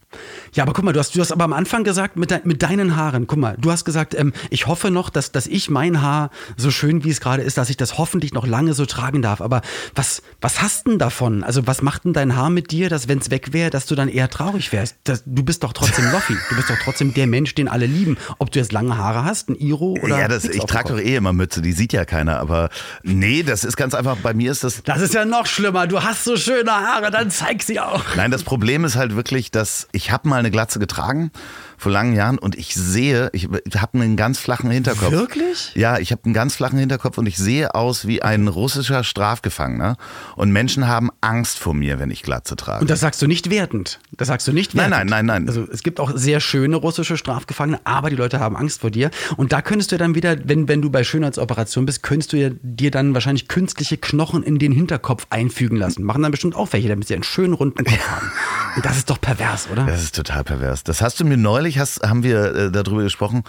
[0.54, 2.62] Ja, aber guck mal, du hast, du hast aber am Anfang gesagt, mit, de, mit
[2.62, 6.02] deinen Haaren, guck mal, du hast gesagt, ähm, ich hoffe noch, dass, dass ich mein
[6.02, 9.22] Haar, so schön wie es gerade ist, dass ich das hoffentlich noch lange so tragen
[9.22, 9.40] darf.
[9.40, 9.62] Aber
[9.94, 11.44] was, was hast denn davon?
[11.44, 13.94] Also was macht denn dein Haar mit dir, dass wenn es weg wäre, dass du
[13.94, 14.96] dann eher traurig wärst?
[15.04, 16.36] Das, du bist doch trotzdem Loffi.
[16.48, 18.16] Du bist doch trotzdem der Mensch, den alle lieben.
[18.38, 21.16] Ob du jetzt lange Haare hast, ein Iro oder ja, das, ich trage doch eh
[21.16, 22.70] immer Mütze, die sieht ja keiner, aber
[23.02, 25.86] nee, das ist ganz einfach, bei mir ist das Das ist ja noch schlimmer.
[25.86, 28.02] Du hast so schöne Haare, dann zeig sie auch.
[28.16, 31.30] Nein, das Problem ist halt wirklich, dass ich habe mal eine Glatze getragen
[31.76, 35.10] vor langen Jahren und ich sehe, ich habe einen ganz flachen Hinterkopf.
[35.10, 35.72] Wirklich?
[35.74, 39.96] Ja, ich habe einen ganz flachen Hinterkopf und ich sehe aus wie ein russischer Strafgefangener
[40.36, 42.82] und Menschen haben Angst vor mir, wenn ich Glatze trage.
[42.82, 43.98] Und das sagst du nicht wertend.
[44.12, 45.10] Das sagst du nicht Nein, wertend.
[45.10, 45.48] nein, nein, nein.
[45.48, 49.10] Also es gibt auch sehr schöne russische Strafgefangene, aber die Leute haben Angst vor dir.
[49.36, 52.90] Und da könntest du dann wieder, wenn, wenn du bei Schönheitsoperation bist, könntest du dir
[52.92, 56.02] dann wahrscheinlich künstliche Knochen in den Hinterkopf einfügen lassen.
[56.02, 58.30] Machen dann bestimmt auch welche, damit sie einen schönen runden Kopf haben.
[58.76, 59.84] Und das ist doch pervers, oder?
[59.84, 60.84] Das ist total pervers.
[60.84, 63.44] Das hast du mir neulich, hast, haben wir äh, darüber gesprochen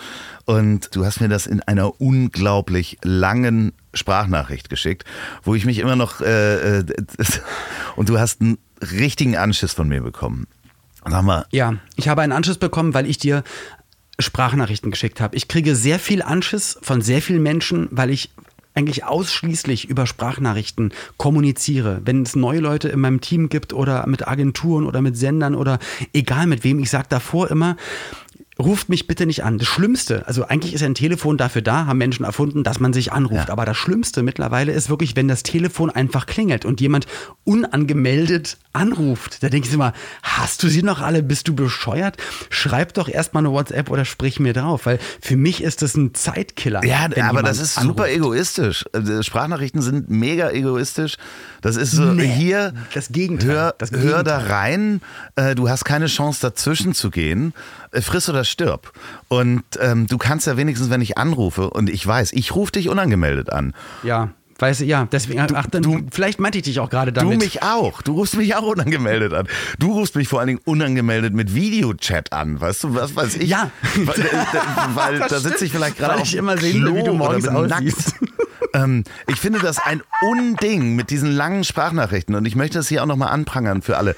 [0.45, 5.06] und du hast mir das in einer unglaublich langen Sprachnachricht geschickt,
[5.43, 6.86] wo ich mich immer noch äh, äh,
[7.95, 8.58] und du hast einen
[8.91, 10.47] richtigen Anschiss von mir bekommen.
[11.06, 13.43] Sag mal, Ja, ich habe einen Anschluss bekommen, weil ich dir
[14.19, 15.36] Sprachnachrichten geschickt habe.
[15.36, 18.29] Ich kriege sehr viel Anschiss von sehr vielen Menschen, weil ich
[18.75, 22.01] eigentlich ausschließlich über Sprachnachrichten kommuniziere.
[22.05, 25.79] Wenn es neue Leute in meinem Team gibt oder mit Agenturen oder mit Sendern oder
[26.13, 27.77] egal mit wem, ich sage davor immer,
[28.60, 29.58] ruft mich bitte nicht an.
[29.58, 32.94] Das Schlimmste, also eigentlich ist ja ein Telefon dafür da, haben Menschen erfunden, dass man
[32.94, 33.48] sich anruft.
[33.48, 33.54] Ja.
[33.54, 37.08] Aber das Schlimmste mittlerweile ist wirklich, wenn das Telefon einfach klingelt und jemand
[37.44, 39.44] unangemeldet anruft.
[39.44, 41.24] Da denke ich immer, hast du sie noch alle?
[41.24, 42.18] Bist du bescheuert?
[42.50, 46.13] Schreib doch erstmal eine WhatsApp oder sprich mir drauf, weil für mich ist das ein
[46.13, 46.84] Zeitkiller.
[46.84, 48.18] Ja, aber das ist super anruft.
[48.18, 48.86] egoistisch.
[48.94, 51.18] Also Sprachnachrichten sind mega egoistisch.
[51.63, 54.56] Das ist so, Nee, hier, das Gegenteil, Hör, das hör da Gegenteil.
[54.56, 55.02] rein,
[55.36, 57.54] äh, du hast keine Chance dazwischen zu gehen.
[57.91, 58.91] Äh, friss oder stirb.
[59.30, 62.89] Und ähm, du kannst ja wenigstens, wenn ich anrufe, und ich weiß, ich rufe dich
[62.89, 63.73] unangemeldet an.
[64.04, 67.21] Ja, weißt du, ja, deswegen, ach, dann, du- vielleicht meinte ich dich auch gerade Du
[67.21, 67.39] damit.
[67.39, 68.02] mich auch.
[68.02, 69.47] Du rufst mich auch unangemeldet an.
[69.80, 72.60] Du rufst mich vor allen Dingen unangemeldet mit Videochat an.
[72.62, 73.49] Weißt du, was weiß ich?
[73.49, 73.71] Ja.
[73.95, 74.28] Weil, äh,
[74.95, 77.47] weil da sitze ich vielleicht gerade Weil auf ich immer sehen will, wie du morgens
[77.47, 78.13] oder bin nackt.
[78.73, 83.03] Ähm, ich finde das ein Unding mit diesen langen Sprachnachrichten und ich möchte das hier
[83.03, 84.15] auch nochmal anprangern für alle.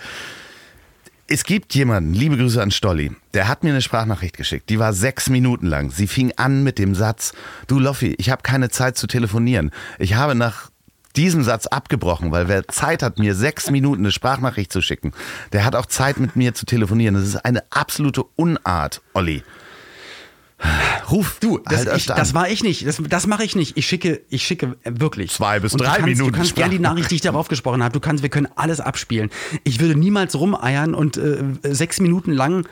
[1.27, 4.69] Es gibt jemanden, liebe Grüße an Stolli, der hat mir eine Sprachnachricht geschickt.
[4.69, 5.89] Die war sechs Minuten lang.
[5.89, 7.33] Sie fing an mit dem Satz,
[7.65, 9.71] du Loffi, ich habe keine Zeit zu telefonieren.
[9.97, 10.69] Ich habe nach
[11.15, 15.13] diesem Satz abgebrochen, weil wer Zeit hat, mir sechs Minuten eine Sprachnachricht zu schicken,
[15.51, 17.15] der hat auch Zeit, mit mir zu telefonieren.
[17.15, 19.43] Das ist eine absolute Unart, Olli.
[21.11, 22.87] Ruf, du, das, Halt ich, das war ich nicht.
[22.87, 23.77] Das, das mache ich nicht.
[23.77, 25.31] Ich schicke, ich schicke wirklich.
[25.31, 27.93] Zwei bis drei kannst, Minuten Du kannst gerne die Nachricht, die ich darauf gesprochen habe.
[27.93, 29.29] Du kannst, wir können alles abspielen.
[29.63, 32.67] Ich würde niemals rumeiern und äh, sechs Minuten lang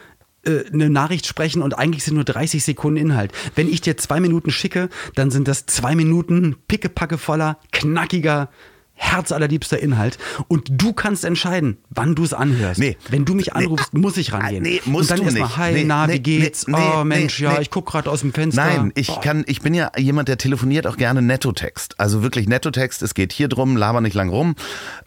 [0.46, 3.32] äh, eine Nachricht sprechen und eigentlich sind nur 30 Sekunden Inhalt.
[3.56, 8.50] Wenn ich dir zwei Minuten schicke, dann sind das zwei Minuten pickepacke voller, knackiger,
[8.96, 10.18] herzallerliebster Inhalt.
[10.48, 12.80] Und du kannst entscheiden, wann du es anhörst.
[12.80, 12.98] Nee.
[13.10, 14.64] Wenn du mich anrufst, muss ich rangehen.
[14.64, 16.68] Nee, musst und dann erstmal, hi, Nee, na, nee, wie geht's?
[16.68, 17.62] nee, oh nee, Mensch, nee, ja, nee.
[17.62, 18.66] ich guck gerade aus dem Fenster.
[18.66, 19.22] Nein, ich Boah.
[19.22, 22.00] kann, ich bin ja jemand, der telefoniert auch gerne Nettotext.
[22.00, 23.02] Also wirklich Nettotext.
[23.02, 24.56] Es geht hier drum, laber nicht lang rum.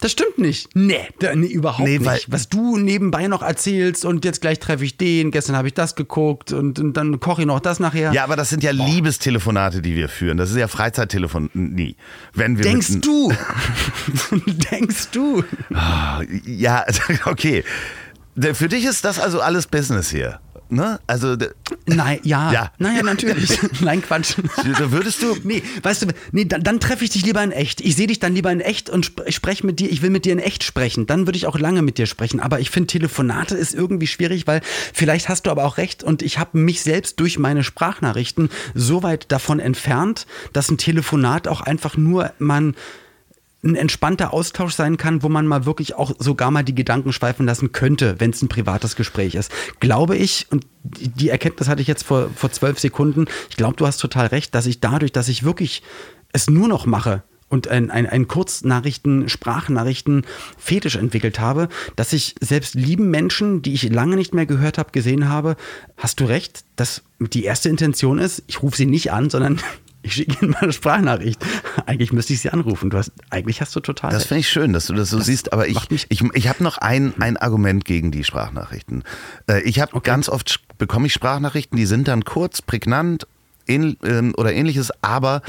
[0.01, 0.69] Das stimmt nicht.
[0.75, 2.31] Nee, da, nee überhaupt Nee, nicht.
[2.31, 5.95] Was du nebenbei noch erzählst und jetzt gleich treffe ich den, gestern habe ich das
[5.95, 8.13] geguckt und, und dann koche ich noch das nachher.
[8.13, 10.37] Ja, aber das sind ja Liebestelefonate, die wir führen.
[10.37, 11.97] Das ist ja Freizeittelefonie.
[12.35, 13.33] Wenn wir Denkst du?
[14.71, 15.45] Denkst du?
[16.45, 16.85] Ja,
[17.25, 17.65] okay.
[18.53, 20.41] Für dich ist das also alles Business hier.
[20.69, 20.99] Ne?
[21.07, 21.37] Also
[21.87, 22.53] Nein, ja.
[22.53, 22.73] Ja.
[22.79, 23.59] Naja, natürlich.
[23.81, 24.35] Nein, Quatsch.
[24.79, 25.37] da würdest du.
[25.45, 27.81] Nee, weißt du, nee, dann, dann treffe ich dich lieber in echt.
[27.81, 29.91] Ich sehe dich dann lieber in echt und sp spreche mit dir.
[29.91, 31.07] Ich will mit dir in echt sprechen.
[31.07, 32.41] Dann würde ich auch lange mit dir sprechen.
[32.41, 34.61] Aber ich finde, Telefonate ist irgendwie schwierig, weil
[34.93, 39.05] vielleicht hast du aber auch recht und ich habe mich selbst durch meine Sprachnachrichten so
[39.05, 42.75] weit davon entfernt, dass ein Telefonat auch einfach nur man
[43.67, 47.47] ein entspannter Austausch sein kann, wo man mal wirklich auch sogar mal die Gedanken schweifen
[47.47, 49.51] lassen könnte, wenn es ein privates Gespräch ist.
[49.81, 53.87] Glaube ich, und die Erkenntnis hatte ich jetzt vor, vor zwölf Sekunden, ich glaube, du
[53.87, 55.83] hast total recht, dass ich dadurch, dass ich wirklich
[56.33, 60.25] es nur noch mache, und ein, ein, ein Kurznachrichten, Sprachnachrichten
[60.59, 64.91] Fetisch entwickelt habe, dass ich selbst lieben Menschen, die ich lange nicht mehr gehört habe,
[64.91, 65.57] gesehen habe,
[65.97, 69.61] hast du recht, dass die erste Intention ist, ich rufe sie nicht an, sondern
[70.07, 71.45] ich schicke ihnen mal eine Sprachnachricht.
[71.87, 72.91] Eigentlich müsste ich sie anrufen.
[72.91, 75.53] Du hast, eigentlich hast du total Das finde ich schön, dass du das so siehst,
[75.53, 79.03] aber ich, mich- ich, ich habe noch ein, ein Argument gegen die Sprachnachrichten.
[79.49, 83.27] Äh, Ich habe ganz oft bekomme ich Sprachnachrichten, die sind dann kurz, prägnant
[83.67, 85.43] ähn, ähm, oder ähnliches, aber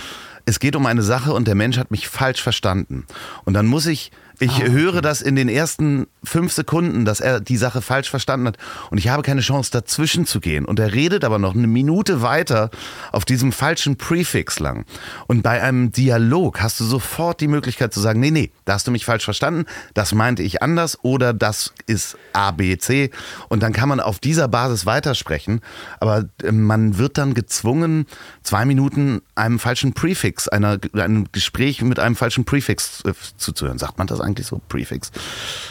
[0.45, 3.05] es geht um eine Sache und der Mensch hat mich falsch verstanden.
[3.45, 7.57] Und dann muss ich, ich höre das in den ersten fünf Sekunden, dass er die
[7.57, 8.57] Sache falsch verstanden hat
[8.91, 10.65] und ich habe keine Chance dazwischen zu gehen.
[10.65, 12.69] Und er redet aber noch eine Minute weiter
[13.11, 14.85] auf diesem falschen Präfix lang.
[15.27, 18.87] Und bei einem Dialog hast du sofort die Möglichkeit zu sagen, nee, nee, da hast
[18.87, 23.11] du mich falsch verstanden, das meinte ich anders oder das ist A, B, C.
[23.49, 25.61] Und dann kann man auf dieser Basis weitersprechen.
[25.99, 28.05] Aber äh, man wird dann gezwungen,
[28.43, 33.77] zwei Minuten einem falschen Präfix, einer, einem Gespräch mit einem falschen Präfix äh, zuzuhören.
[33.77, 34.61] Sagt man das eigentlich so?
[34.69, 35.11] Präfix?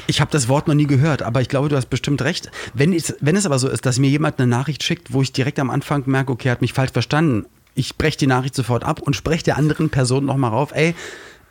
[0.07, 2.51] Ich habe das Wort noch nie gehört, aber ich glaube, du hast bestimmt recht.
[2.75, 5.33] Wenn, ich, wenn es aber so ist, dass mir jemand eine Nachricht schickt, wo ich
[5.33, 8.85] direkt am Anfang merke, okay, er hat mich falsch verstanden, ich breche die Nachricht sofort
[8.85, 10.95] ab und spreche der anderen Person nochmal rauf, ey,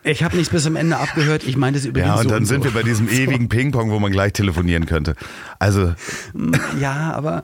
[0.03, 2.45] ich habe nichts bis zum Ende abgehört, ich meine das übrigens Ja, und so dann
[2.45, 2.53] so.
[2.53, 5.15] sind wir bei diesem ewigen Ping-Pong, wo man gleich telefonieren könnte.
[5.57, 5.93] Also,
[6.79, 7.43] Ja, aber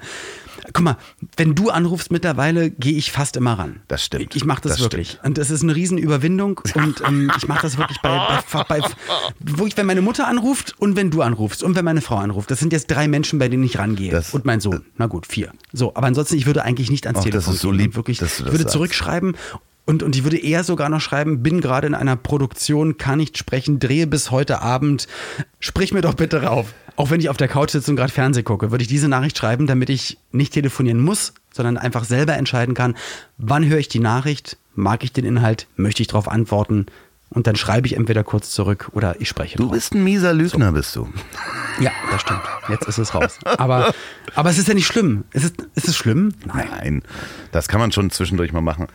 [0.73, 0.97] guck mal,
[1.37, 3.81] wenn du anrufst mittlerweile, gehe ich fast immer ran.
[3.87, 4.35] Das stimmt.
[4.35, 5.19] Ich, ich mache das, Das wirklich.
[5.23, 8.19] Und das ist eine Riesenüberwindung und ähm, ich mache das wirklich bei,
[8.51, 8.81] bei, bei
[9.39, 12.51] wirklich, wenn meine Mutter anruft und wenn du anrufst und wenn meine Frau anruft.
[12.51, 14.11] Das sind jetzt drei Menschen, bei denen ich rangehe.
[14.11, 14.85] Das- und mein Sohn.
[14.97, 15.51] Na gut, vier.
[15.73, 18.27] So, aber ansonsten, ich würde eigentlich nicht ans das Telefon ist so lieb, wirklich, ich
[18.27, 18.73] das würde sagst.
[18.73, 19.35] zurückschreiben
[19.85, 23.37] und, und ich würde eher sogar noch schreiben, bin gerade in einer Produktion, kann nicht
[23.37, 25.07] sprechen, drehe bis heute Abend,
[25.59, 26.73] sprich mir doch bitte rauf.
[26.95, 29.37] Auch wenn ich auf der Couch sitze und gerade Fernsehen gucke, würde ich diese Nachricht
[29.37, 32.95] schreiben, damit ich nicht telefonieren muss, sondern einfach selber entscheiden kann,
[33.37, 36.85] wann höre ich die Nachricht, mag ich den Inhalt, möchte ich darauf antworten
[37.29, 39.71] und dann schreibe ich entweder kurz zurück oder ich spreche du drauf.
[39.71, 41.07] bist ein mieser Lügner, bist du.
[41.79, 42.41] Ja, das stimmt.
[42.69, 43.39] Jetzt ist es raus.
[43.45, 43.93] Aber,
[44.35, 45.23] aber es ist ja nicht schlimm.
[45.31, 46.33] Ist es, ist es schlimm?
[46.45, 47.03] Nein,
[47.51, 48.87] das kann man schon zwischendurch mal machen.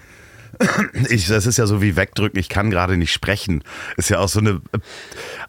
[1.08, 3.62] Ich, das ist ja so wie wegdrücken, ich kann gerade nicht sprechen.
[3.96, 4.60] Ist ja auch so eine.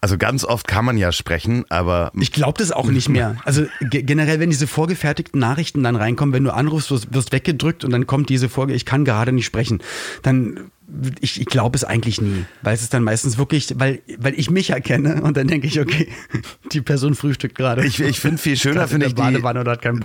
[0.02, 2.12] Also ganz oft kann man ja sprechen, aber.
[2.20, 3.38] Ich glaube das auch nicht mehr.
[3.46, 7.84] Also ge generell, wenn diese vorgefertigten Nachrichten dann reinkommen, wenn du anrufst, wirst, wirst weggedrückt
[7.84, 9.80] und dann kommt diese Folge, ich kann gerade nicht sprechen,
[10.22, 10.72] dann
[11.20, 14.50] ich, ich glaube es eigentlich nie, weil es ist dann meistens wirklich, weil, weil ich
[14.50, 16.08] mich erkenne und dann denke ich, okay,
[16.72, 17.86] die Person frühstückt gerade.
[17.86, 19.42] Ich, ich finde viel schöner, finde ich, die,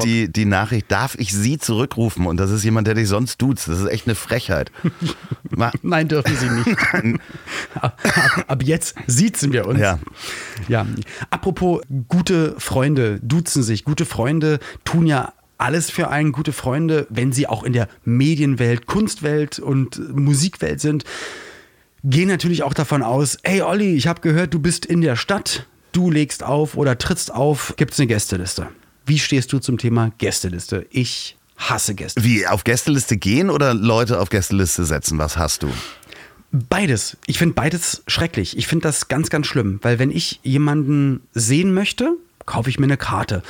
[0.02, 2.26] die, die Nachricht, darf ich sie zurückrufen?
[2.26, 3.68] Und das ist jemand, der dich sonst duzt.
[3.68, 4.72] Das ist echt eine Frechheit.
[5.82, 6.78] Nein, dürfen sie nicht.
[7.74, 9.78] ab, ab, ab jetzt siezen wir uns.
[9.78, 9.98] Ja.
[10.68, 10.86] ja.
[11.30, 13.84] Apropos gute Freunde duzen sich.
[13.84, 16.32] Gute Freunde tun ja alles für einen.
[16.32, 21.04] Gute Freunde, wenn sie auch in der Medienwelt, Kunstwelt und Musikwelt sind,
[22.04, 25.66] gehen natürlich auch davon aus, hey Olli, ich habe gehört, du bist in der Stadt,
[25.92, 28.68] du legst auf oder trittst auf, gibt's eine Gästeliste.
[29.06, 30.86] Wie stehst du zum Thema Gästeliste?
[30.90, 32.22] Ich hasse Gäste.
[32.24, 35.18] Wie, auf Gästeliste gehen oder Leute auf Gästeliste setzen?
[35.18, 35.70] Was hast du?
[36.50, 37.16] Beides.
[37.26, 38.58] Ich finde beides schrecklich.
[38.58, 42.16] Ich finde das ganz, ganz schlimm, weil wenn ich jemanden sehen möchte,
[42.46, 43.42] kaufe ich mir eine Karte.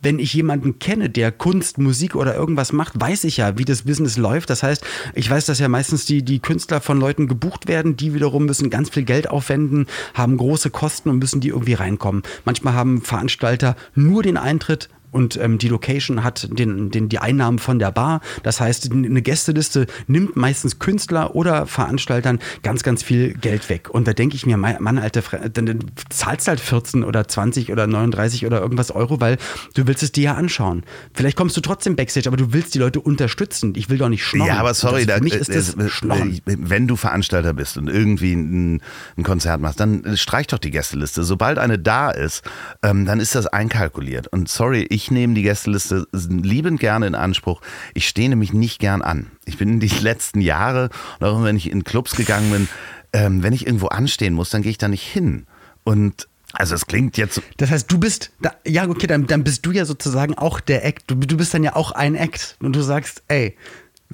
[0.00, 3.82] Wenn ich jemanden kenne, der Kunst, Musik oder irgendwas macht, weiß ich ja, wie das
[3.82, 4.50] Business läuft.
[4.50, 8.14] Das heißt, ich weiß, dass ja meistens die, die Künstler von Leuten gebucht werden, die
[8.14, 12.22] wiederum müssen ganz viel Geld aufwenden, haben große Kosten und müssen die irgendwie reinkommen.
[12.44, 17.58] Manchmal haben Veranstalter nur den Eintritt, und ähm, die Location hat den, den, die Einnahmen
[17.58, 18.20] von der Bar.
[18.42, 23.90] Das heißt, eine Gästeliste nimmt meistens Künstler oder Veranstaltern ganz, ganz viel Geld weg.
[23.90, 27.86] Und da denke ich mir, Mann, Alter, dann, dann zahlst halt 14 oder 20 oder
[27.86, 29.36] 39 oder irgendwas Euro, weil
[29.74, 30.82] du willst es dir ja anschauen.
[31.14, 33.74] Vielleicht kommst du trotzdem Backstage, aber du willst die Leute unterstützen.
[33.76, 34.48] Ich will doch nicht schnorren.
[34.48, 36.40] Ja, aber sorry, das, da, mich ist das äh, Schnorren.
[36.44, 38.80] wenn du Veranstalter bist und irgendwie ein,
[39.16, 41.22] ein Konzert machst, dann streich doch die Gästeliste.
[41.22, 42.42] Sobald eine da ist,
[42.82, 44.28] ähm, dann ist das einkalkuliert.
[44.28, 47.60] Und sorry, ich nehme die Gästeliste liebend gerne in Anspruch.
[47.94, 49.30] Ich stehe nämlich nicht gern an.
[49.44, 50.90] Ich bin die letzten Jahre,
[51.20, 52.68] auch wenn ich in Clubs gegangen bin,
[53.12, 55.46] ähm, wenn ich irgendwo anstehen muss, dann gehe ich da nicht hin.
[55.84, 57.40] Und also es klingt jetzt.
[57.56, 60.84] Das heißt, du bist, da, ja okay, dann, dann bist du ja sozusagen auch der
[60.84, 61.04] Act.
[61.10, 63.56] Du, du bist dann ja auch ein Act und du sagst, ey,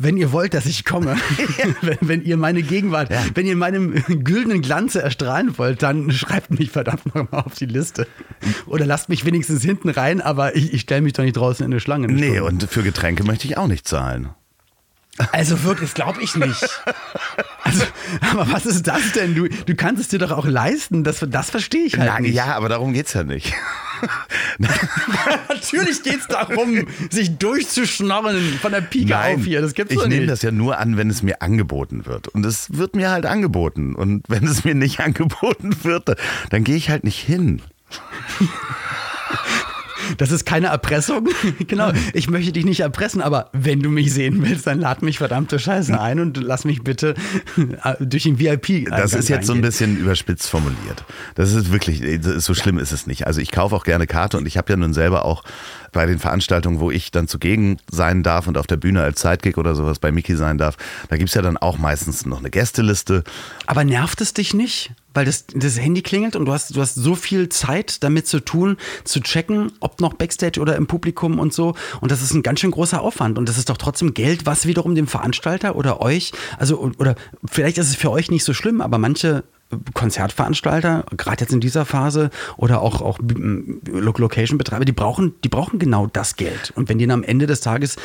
[0.00, 1.16] wenn ihr wollt, dass ich komme,
[1.82, 3.22] wenn, wenn, ihr meine Gegenwart, ja.
[3.34, 3.94] wenn ihr meinem
[4.24, 8.06] güldenen Glanze erstrahlen wollt, dann schreibt mich verdammt nochmal auf die Liste.
[8.66, 11.72] Oder lasst mich wenigstens hinten rein, aber ich, ich stelle mich doch nicht draußen in
[11.72, 12.08] eine Schlange.
[12.08, 14.30] Eine nee, und für Getränke möchte ich auch nicht zahlen.
[15.32, 16.82] Also wirklich, das glaube ich nicht.
[17.64, 17.84] Also,
[18.30, 19.34] aber was ist das denn?
[19.34, 21.04] Du, du kannst es dir doch auch leisten.
[21.04, 22.34] Das, das verstehe ich halt Na, nicht.
[22.34, 23.52] Ja, aber darum geht es ja nicht.
[25.48, 29.60] Natürlich geht es darum, sich durchzuschnorren von der Pike Nein, auf hier.
[29.60, 32.28] Das gibt's ich nehme das ja nur an, wenn es mir angeboten wird.
[32.28, 33.94] Und es wird mir halt angeboten.
[33.94, 36.16] Und wenn es mir nicht angeboten wird,
[36.50, 37.60] dann gehe ich halt nicht hin.
[40.16, 41.28] Das ist keine Erpressung.
[41.66, 41.92] genau.
[42.12, 45.58] Ich möchte dich nicht erpressen, aber wenn du mich sehen willst, dann lad mich verdammte
[45.58, 47.14] Scheiße ein und lass mich bitte
[47.84, 48.88] äh, durch den VIP.
[48.88, 51.04] Das ist jetzt so ein bisschen überspitzt formuliert.
[51.34, 52.02] Das ist wirklich,
[52.38, 53.26] so schlimm ist es nicht.
[53.26, 55.44] Also ich kaufe auch gerne Karte und ich habe ja nun selber auch
[55.92, 59.58] bei den Veranstaltungen, wo ich dann zugegen sein darf und auf der Bühne als Sidekick
[59.58, 60.76] oder sowas bei Mickey sein darf,
[61.08, 63.24] da gibt es ja dann auch meistens noch eine Gästeliste.
[63.66, 64.92] Aber nervt es dich nicht?
[65.14, 68.40] Weil das, das Handy klingelt und du hast, du hast so viel Zeit damit zu
[68.40, 71.74] tun, zu checken, ob noch Backstage oder im Publikum und so.
[72.00, 73.38] Und das ist ein ganz schön großer Aufwand.
[73.38, 77.16] Und das ist doch trotzdem Geld, was wiederum dem Veranstalter oder euch, also oder
[77.50, 79.44] vielleicht ist es für euch nicht so schlimm, aber manche
[79.94, 86.06] Konzertveranstalter, gerade jetzt in dieser Phase oder auch, auch Location-Betreiber, die brauchen, die brauchen genau
[86.06, 86.72] das Geld.
[86.74, 87.96] Und wenn denen am Ende des Tages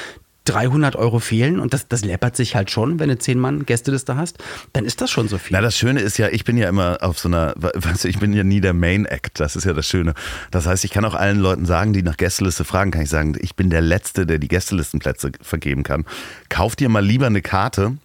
[0.45, 4.17] 300 Euro fehlen und das, das läppert sich halt schon, wenn du zehn Mann Gästeliste
[4.17, 4.43] hast,
[4.73, 5.55] dann ist das schon so viel.
[5.55, 8.19] Na, das Schöne ist ja, ich bin ja immer auf so einer, weißt du, ich
[8.19, 10.13] bin ja nie der Main Act, das ist ja das Schöne.
[10.51, 13.35] Das heißt, ich kann auch allen Leuten sagen, die nach Gästeliste fragen, kann ich sagen,
[13.39, 16.05] ich bin der Letzte, der die Gästelistenplätze vergeben kann.
[16.49, 17.97] Kauf dir mal lieber eine Karte,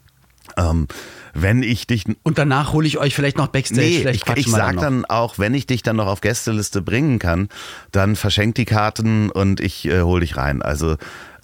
[0.56, 0.86] ähm,
[1.34, 2.04] wenn ich dich.
[2.22, 3.80] Und danach hole ich euch vielleicht noch Backstage.
[4.04, 7.18] Nee, ich, ich sag dann, dann auch, wenn ich dich dann noch auf Gästeliste bringen
[7.18, 7.48] kann,
[7.92, 10.62] dann verschenk die Karten und ich äh, hole dich rein.
[10.62, 10.96] Also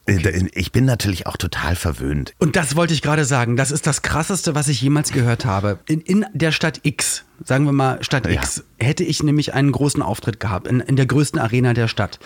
[0.07, 0.51] äh, Okay.
[0.55, 2.35] Ich bin natürlich auch total verwöhnt.
[2.39, 3.57] Und das wollte ich gerade sagen.
[3.57, 5.79] Das ist das Krasseste, was ich jemals gehört habe.
[5.87, 8.35] In, in der Stadt X, sagen wir mal Stadt Ja.
[8.35, 12.19] X, hätte ich nämlich einen großen Auftritt gehabt, in, in der größten Arena der Stadt.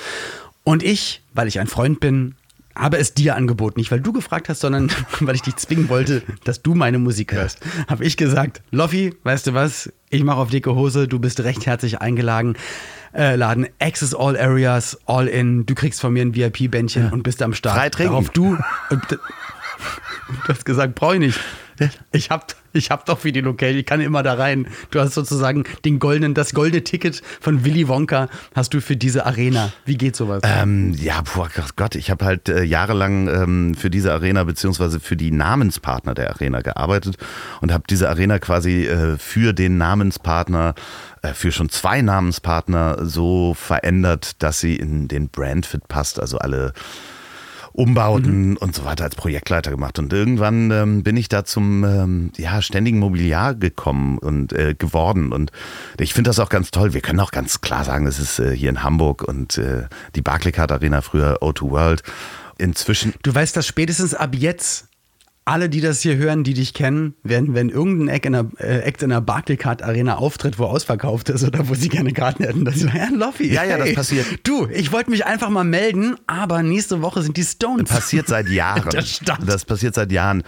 [0.65, 2.35] Und ich, weil ich ein Freund bin,
[2.79, 3.79] habe es dir angeboten.
[3.79, 7.33] Nicht, weil du gefragt hast, sondern weil ich dich zwingen wollte, dass du meine Musik
[7.33, 7.61] hörst.
[7.89, 9.93] Habe ich gesagt, Loffi, weißt du was?
[10.11, 12.57] Ich mache auf dicke Hose, du bist recht herzlich eingeladen.
[13.15, 15.67] Äh, Laden Access All Areas, All In.
[15.67, 17.77] Du kriegst von mir ein VIP-Bändchen und bist am Start.
[17.77, 18.13] Frei trinken.
[18.13, 18.57] Darauf du.
[20.29, 21.41] Und, du hast gesagt, brauche ich nicht.
[22.11, 24.67] Ich hab, ich hab doch die Location, ich kann immer da rein.
[24.91, 29.27] Du hast sozusagen den goldenen, das goldene Ticket von Willy Wonka hast du für diese
[29.27, 29.73] Arena.
[29.85, 30.43] Wie geht sowas?
[30.45, 35.17] Ähm, ja, boah, Gott, ich habe halt äh, jahrelang ähm, für diese Arena beziehungsweise für
[35.17, 37.17] die Namenspartner der Arena gearbeitet
[37.61, 40.75] und habe diese Arena quasi äh, für den Namenspartner,
[41.23, 46.73] äh, für schon zwei Namenspartner so verändert, dass sie in den Brandfit passt, also alle
[47.79, 50.01] Umbauten und so weiter als Projektleiter gemacht.
[50.01, 55.31] Und irgendwann ähm, bin ich da zum ähm, ja, ständigen Mobiliar gekommen und äh, geworden.
[55.31, 55.53] Und
[56.01, 56.93] ich finde das auch ganz toll.
[56.93, 59.85] Wir können auch ganz klar sagen, das ist äh, hier in Hamburg und äh,
[60.17, 62.03] die Barclaycard Arena, früher O2 World.
[62.59, 64.88] Inzwischen Du weißt, dass spätestens ab jetzt
[65.49, 68.81] alle, die das hier hören, die dich kennen, werden, wenn irgendein Act in der, äh,
[68.81, 72.65] Act in der Barclaycard Arena auftritt, wo ausverkauft ist oder wo sie gerne Karten hätten,
[72.67, 74.27] dass sie sagen, Herr Loffi, Ja, ja, das hey, passiert.
[74.43, 77.89] Du, ich wollte mich einfach mal melden, aber nächste Woche sind die Stones.
[77.89, 78.89] passiert seit Jahren.
[79.45, 80.43] Das passiert seit Jahren.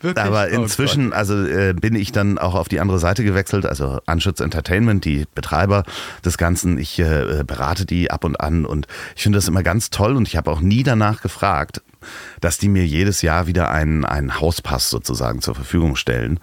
[0.00, 0.24] Wirklich?
[0.24, 3.98] Aber Oh inzwischen, also äh, bin ich dann auch auf die andere Seite gewechselt, also
[4.06, 5.84] Anschutz Entertainment, die Betreiber
[6.24, 6.78] des Ganzen.
[6.78, 8.86] Ich äh, berate die ab und an und
[9.16, 11.82] ich finde das immer ganz toll und ich habe auch nie danach gefragt,
[12.40, 16.40] dass die mir jedes Jahr wieder einen, einen Hauspass sozusagen zur Verfügung stellen.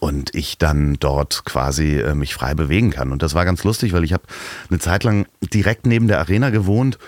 [0.00, 3.12] und ich dann dort quasi äh, mich frei bewegen kann.
[3.12, 4.24] Und das war ganz lustig, weil ich habe
[4.68, 6.98] eine Zeit lang direkt neben der Arena gewohnt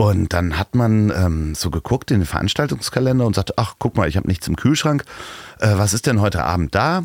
[0.00, 4.08] und dann hat man ähm, so geguckt in den Veranstaltungskalender und sagte, ach, guck mal,
[4.08, 5.04] ich habe nichts im Kühlschrank.
[5.58, 7.02] Äh, was ist denn heute Abend da?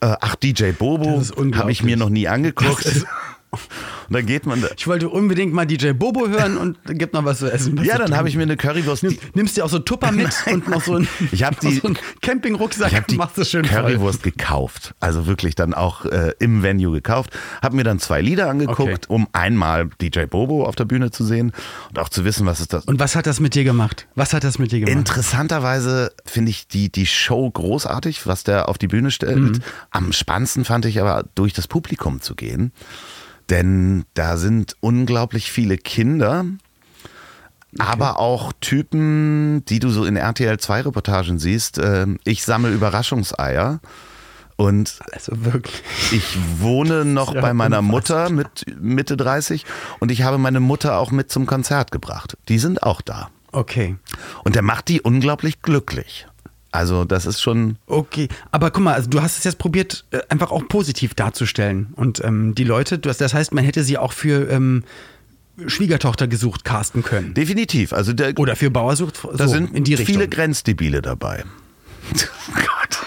[0.00, 1.22] Äh, ach, DJ Bobo,
[1.56, 3.04] habe ich mir noch nie angeguckt.
[3.50, 4.68] Und dann geht man da.
[4.76, 7.82] Ich wollte unbedingt mal DJ Bobo hören und gibt noch was zu essen.
[7.82, 9.02] ja, dann habe ich mir eine Currywurst.
[9.02, 10.54] Nimm, nimmst dir auch so Tupper mit Nein.
[10.56, 12.88] und noch so ein, ich die, so Campingrucksack.
[12.88, 14.32] Ich habe die machst du schön Currywurst voll.
[14.32, 14.94] gekauft.
[15.00, 17.30] Also wirklich dann auch äh, im Venue gekauft.
[17.62, 19.06] Habe mir dann zwei Lieder angeguckt, okay.
[19.08, 21.52] um einmal DJ Bobo auf der Bühne zu sehen
[21.88, 22.84] und auch zu wissen, was ist das.
[22.84, 24.06] Und was hat das mit dir gemacht?
[24.14, 24.96] Was hat das mit dir gemacht?
[24.96, 29.38] Interessanterweise finde ich die, die Show großartig, was der auf die Bühne stellt.
[29.38, 29.60] Mhm.
[29.90, 32.72] Am spannendsten fand ich aber durch das Publikum zu gehen.
[33.50, 36.44] Denn da sind unglaublich viele Kinder,
[37.74, 37.88] okay.
[37.90, 41.78] aber auch Typen, die du so in RTL 2 Reportagen siehst.
[41.78, 43.80] Ähm, ich sammle Überraschungseier.
[44.56, 45.82] Und also wirklich.
[46.10, 49.64] ich wohne noch ja bei meiner Mutter mit Mitte 30
[50.00, 52.36] und ich habe meine Mutter auch mit zum Konzert gebracht.
[52.48, 53.30] Die sind auch da.
[53.52, 53.96] Okay.
[54.42, 56.26] Und der macht die unglaublich glücklich.
[56.70, 57.76] Also das ist schon.
[57.86, 61.88] Okay, aber guck mal, also du hast es jetzt probiert, äh, einfach auch positiv darzustellen.
[61.96, 64.84] Und ähm, die Leute, das heißt, man hätte sie auch für ähm,
[65.66, 67.34] Schwiegertochter gesucht casten können.
[67.34, 67.92] Definitiv.
[67.92, 69.16] Also der, Oder für Bauersucht.
[69.16, 71.44] So, da sind in die viele Grenzdebile dabei.
[72.54, 72.97] Gott.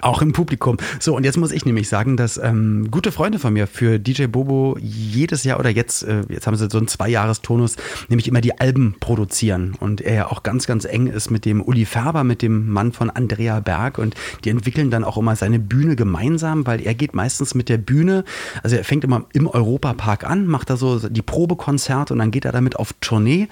[0.00, 0.76] Auch im Publikum.
[0.98, 4.26] So, und jetzt muss ich nämlich sagen, dass ähm, gute Freunde von mir für DJ
[4.26, 7.76] Bobo jedes Jahr oder jetzt, äh, jetzt haben sie so einen Zweijahrestonus,
[8.08, 9.76] nämlich immer die Alben produzieren.
[9.78, 12.92] Und er ja auch ganz, ganz eng ist mit dem Uli Färber, mit dem Mann
[12.92, 13.98] von Andrea Berg.
[13.98, 17.78] Und die entwickeln dann auch immer seine Bühne gemeinsam, weil er geht meistens mit der
[17.78, 18.24] Bühne,
[18.62, 22.44] also er fängt immer im Europapark an, macht da so die Probekonzerte und dann geht
[22.44, 23.48] er damit auf Tournee.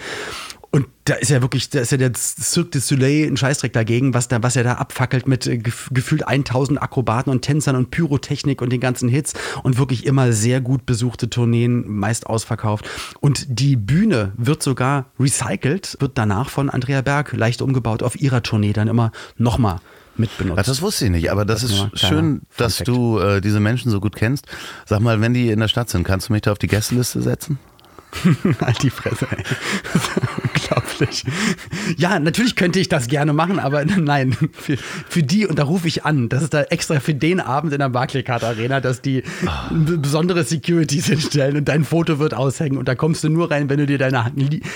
[0.79, 4.15] Und da ist ja wirklich, da ist ja der Cirque du Soleil ein Scheißdreck dagegen,
[4.15, 8.63] was, da, was er da abfackelt mit äh, gefühlt 1000 Akrobaten und Tänzern und Pyrotechnik
[8.63, 12.89] und den ganzen Hits und wirklich immer sehr gut besuchte Tourneen, meist ausverkauft.
[13.19, 18.45] Und die Bühne wird sogar recycelt, wird danach von Andrea Berg leicht umgebaut, auf ihrer
[18.45, 19.81] Tournee dann immer nochmal
[20.15, 20.61] mitbenutzt.
[20.61, 23.91] Ach, das wusste ich nicht, aber das, das ist schön, dass du äh, diese Menschen
[23.91, 24.47] so gut kennst.
[24.87, 27.21] Sag mal, wenn die in der Stadt sind, kannst du mich da auf die Gästeliste
[27.21, 27.59] setzen?
[28.61, 29.45] halt die Fresse, ey.
[30.43, 31.25] Unglaublich.
[31.97, 35.89] Ja, natürlich könnte ich das gerne machen, aber nein, für, für die, und da rufe
[35.89, 39.23] ich an, das ist da extra für den Abend in der Barclaycard Arena, dass die
[39.47, 39.75] oh.
[39.75, 43.79] besondere Securities hinstellen und dein Foto wird aushängen und da kommst du nur rein, wenn
[43.79, 44.33] du dir deine,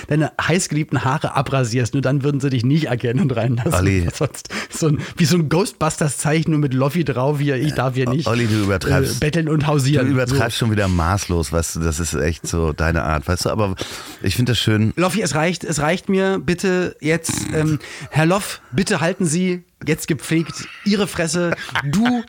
[0.07, 3.73] deine heißgeliebten Haare abrasierst, nur dann würden sie dich nicht erkennen und reinlassen.
[3.73, 4.07] Olli.
[4.13, 8.09] Sonst so ein, wie so ein Ghostbusters-Zeichen nur mit Loffi drauf, hier, ich darf hier
[8.09, 9.17] nicht Olli, du übertreibst.
[9.17, 10.07] Äh, betteln und hausieren.
[10.07, 10.65] Du übertreibst so.
[10.65, 13.75] schon wieder maßlos, du, das ist echt so deine Art, weißt du, aber
[14.21, 14.93] ich finde das schön.
[14.95, 20.07] Loffi, es reicht, es reicht mir bitte jetzt, ähm, Herr Loff, bitte halten Sie jetzt
[20.07, 22.23] gepflegt Ihre Fresse, du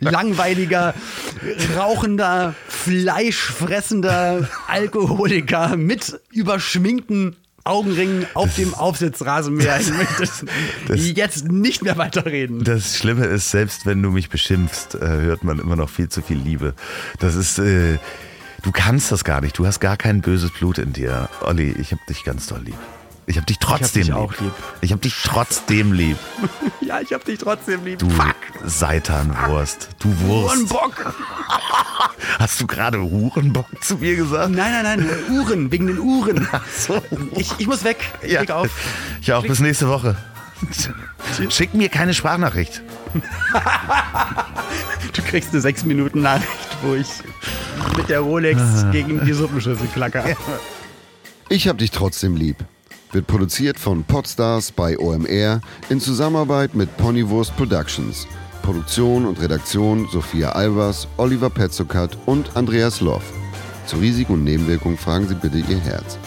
[0.00, 0.94] langweiliger,
[1.76, 9.78] rauchender, fleischfressender Alkoholiker mit überschminkten Augenringen auf dem Aufsitzrasenmäher.
[9.80, 10.28] Ich möchte
[10.88, 12.64] das, jetzt nicht mehr weiterreden.
[12.64, 16.22] Das Schlimme ist, selbst wenn du mich beschimpfst, äh, hört man immer noch viel zu
[16.22, 16.74] viel Liebe.
[17.20, 17.98] Das ist, äh,
[18.62, 19.58] du kannst das gar nicht.
[19.58, 21.28] Du hast gar kein böses Blut in dir.
[21.40, 22.78] Olli, ich hab dich ganz doll lieb.
[23.26, 24.50] Ich hab dich trotzdem ich hab dich lieb.
[24.50, 24.52] lieb.
[24.80, 26.16] Ich hab dich trotzdem lieb.
[26.80, 27.98] ja, ich hab dich trotzdem lieb.
[28.00, 28.34] Du Fuck.
[28.64, 29.90] Seitanwurst.
[30.00, 30.56] Du Wurst.
[30.56, 31.14] Hurenbock.
[32.38, 34.50] Hast du gerade Hurenbock zu mir gesagt?
[34.50, 35.10] Nein, nein, nein.
[35.30, 36.48] Uhren, wegen den Uhren.
[36.76, 37.00] So.
[37.36, 37.98] Ich, ich muss weg.
[38.22, 38.42] Ich ja.
[38.54, 38.70] auf.
[39.20, 39.46] Ich auch.
[39.46, 40.16] Bis nächste Woche.
[41.50, 42.82] Schick mir keine Sprachnachricht.
[45.12, 47.08] du kriegst eine 6 Minuten Nachricht, wo ich
[47.96, 48.60] mit der Rolex
[48.92, 50.24] gegen die Suppenschüssel klacker.
[51.48, 52.56] Ich hab dich trotzdem lieb
[53.12, 55.60] wird produziert von Podstars bei OMR
[55.90, 58.26] in Zusammenarbeit mit Ponywurst Productions.
[58.62, 63.24] Produktion und Redaktion Sophia Albers, Oliver Petzokat und Andreas Loff.
[63.86, 66.18] Zu Risiken und Nebenwirkungen fragen Sie bitte Ihr Herz.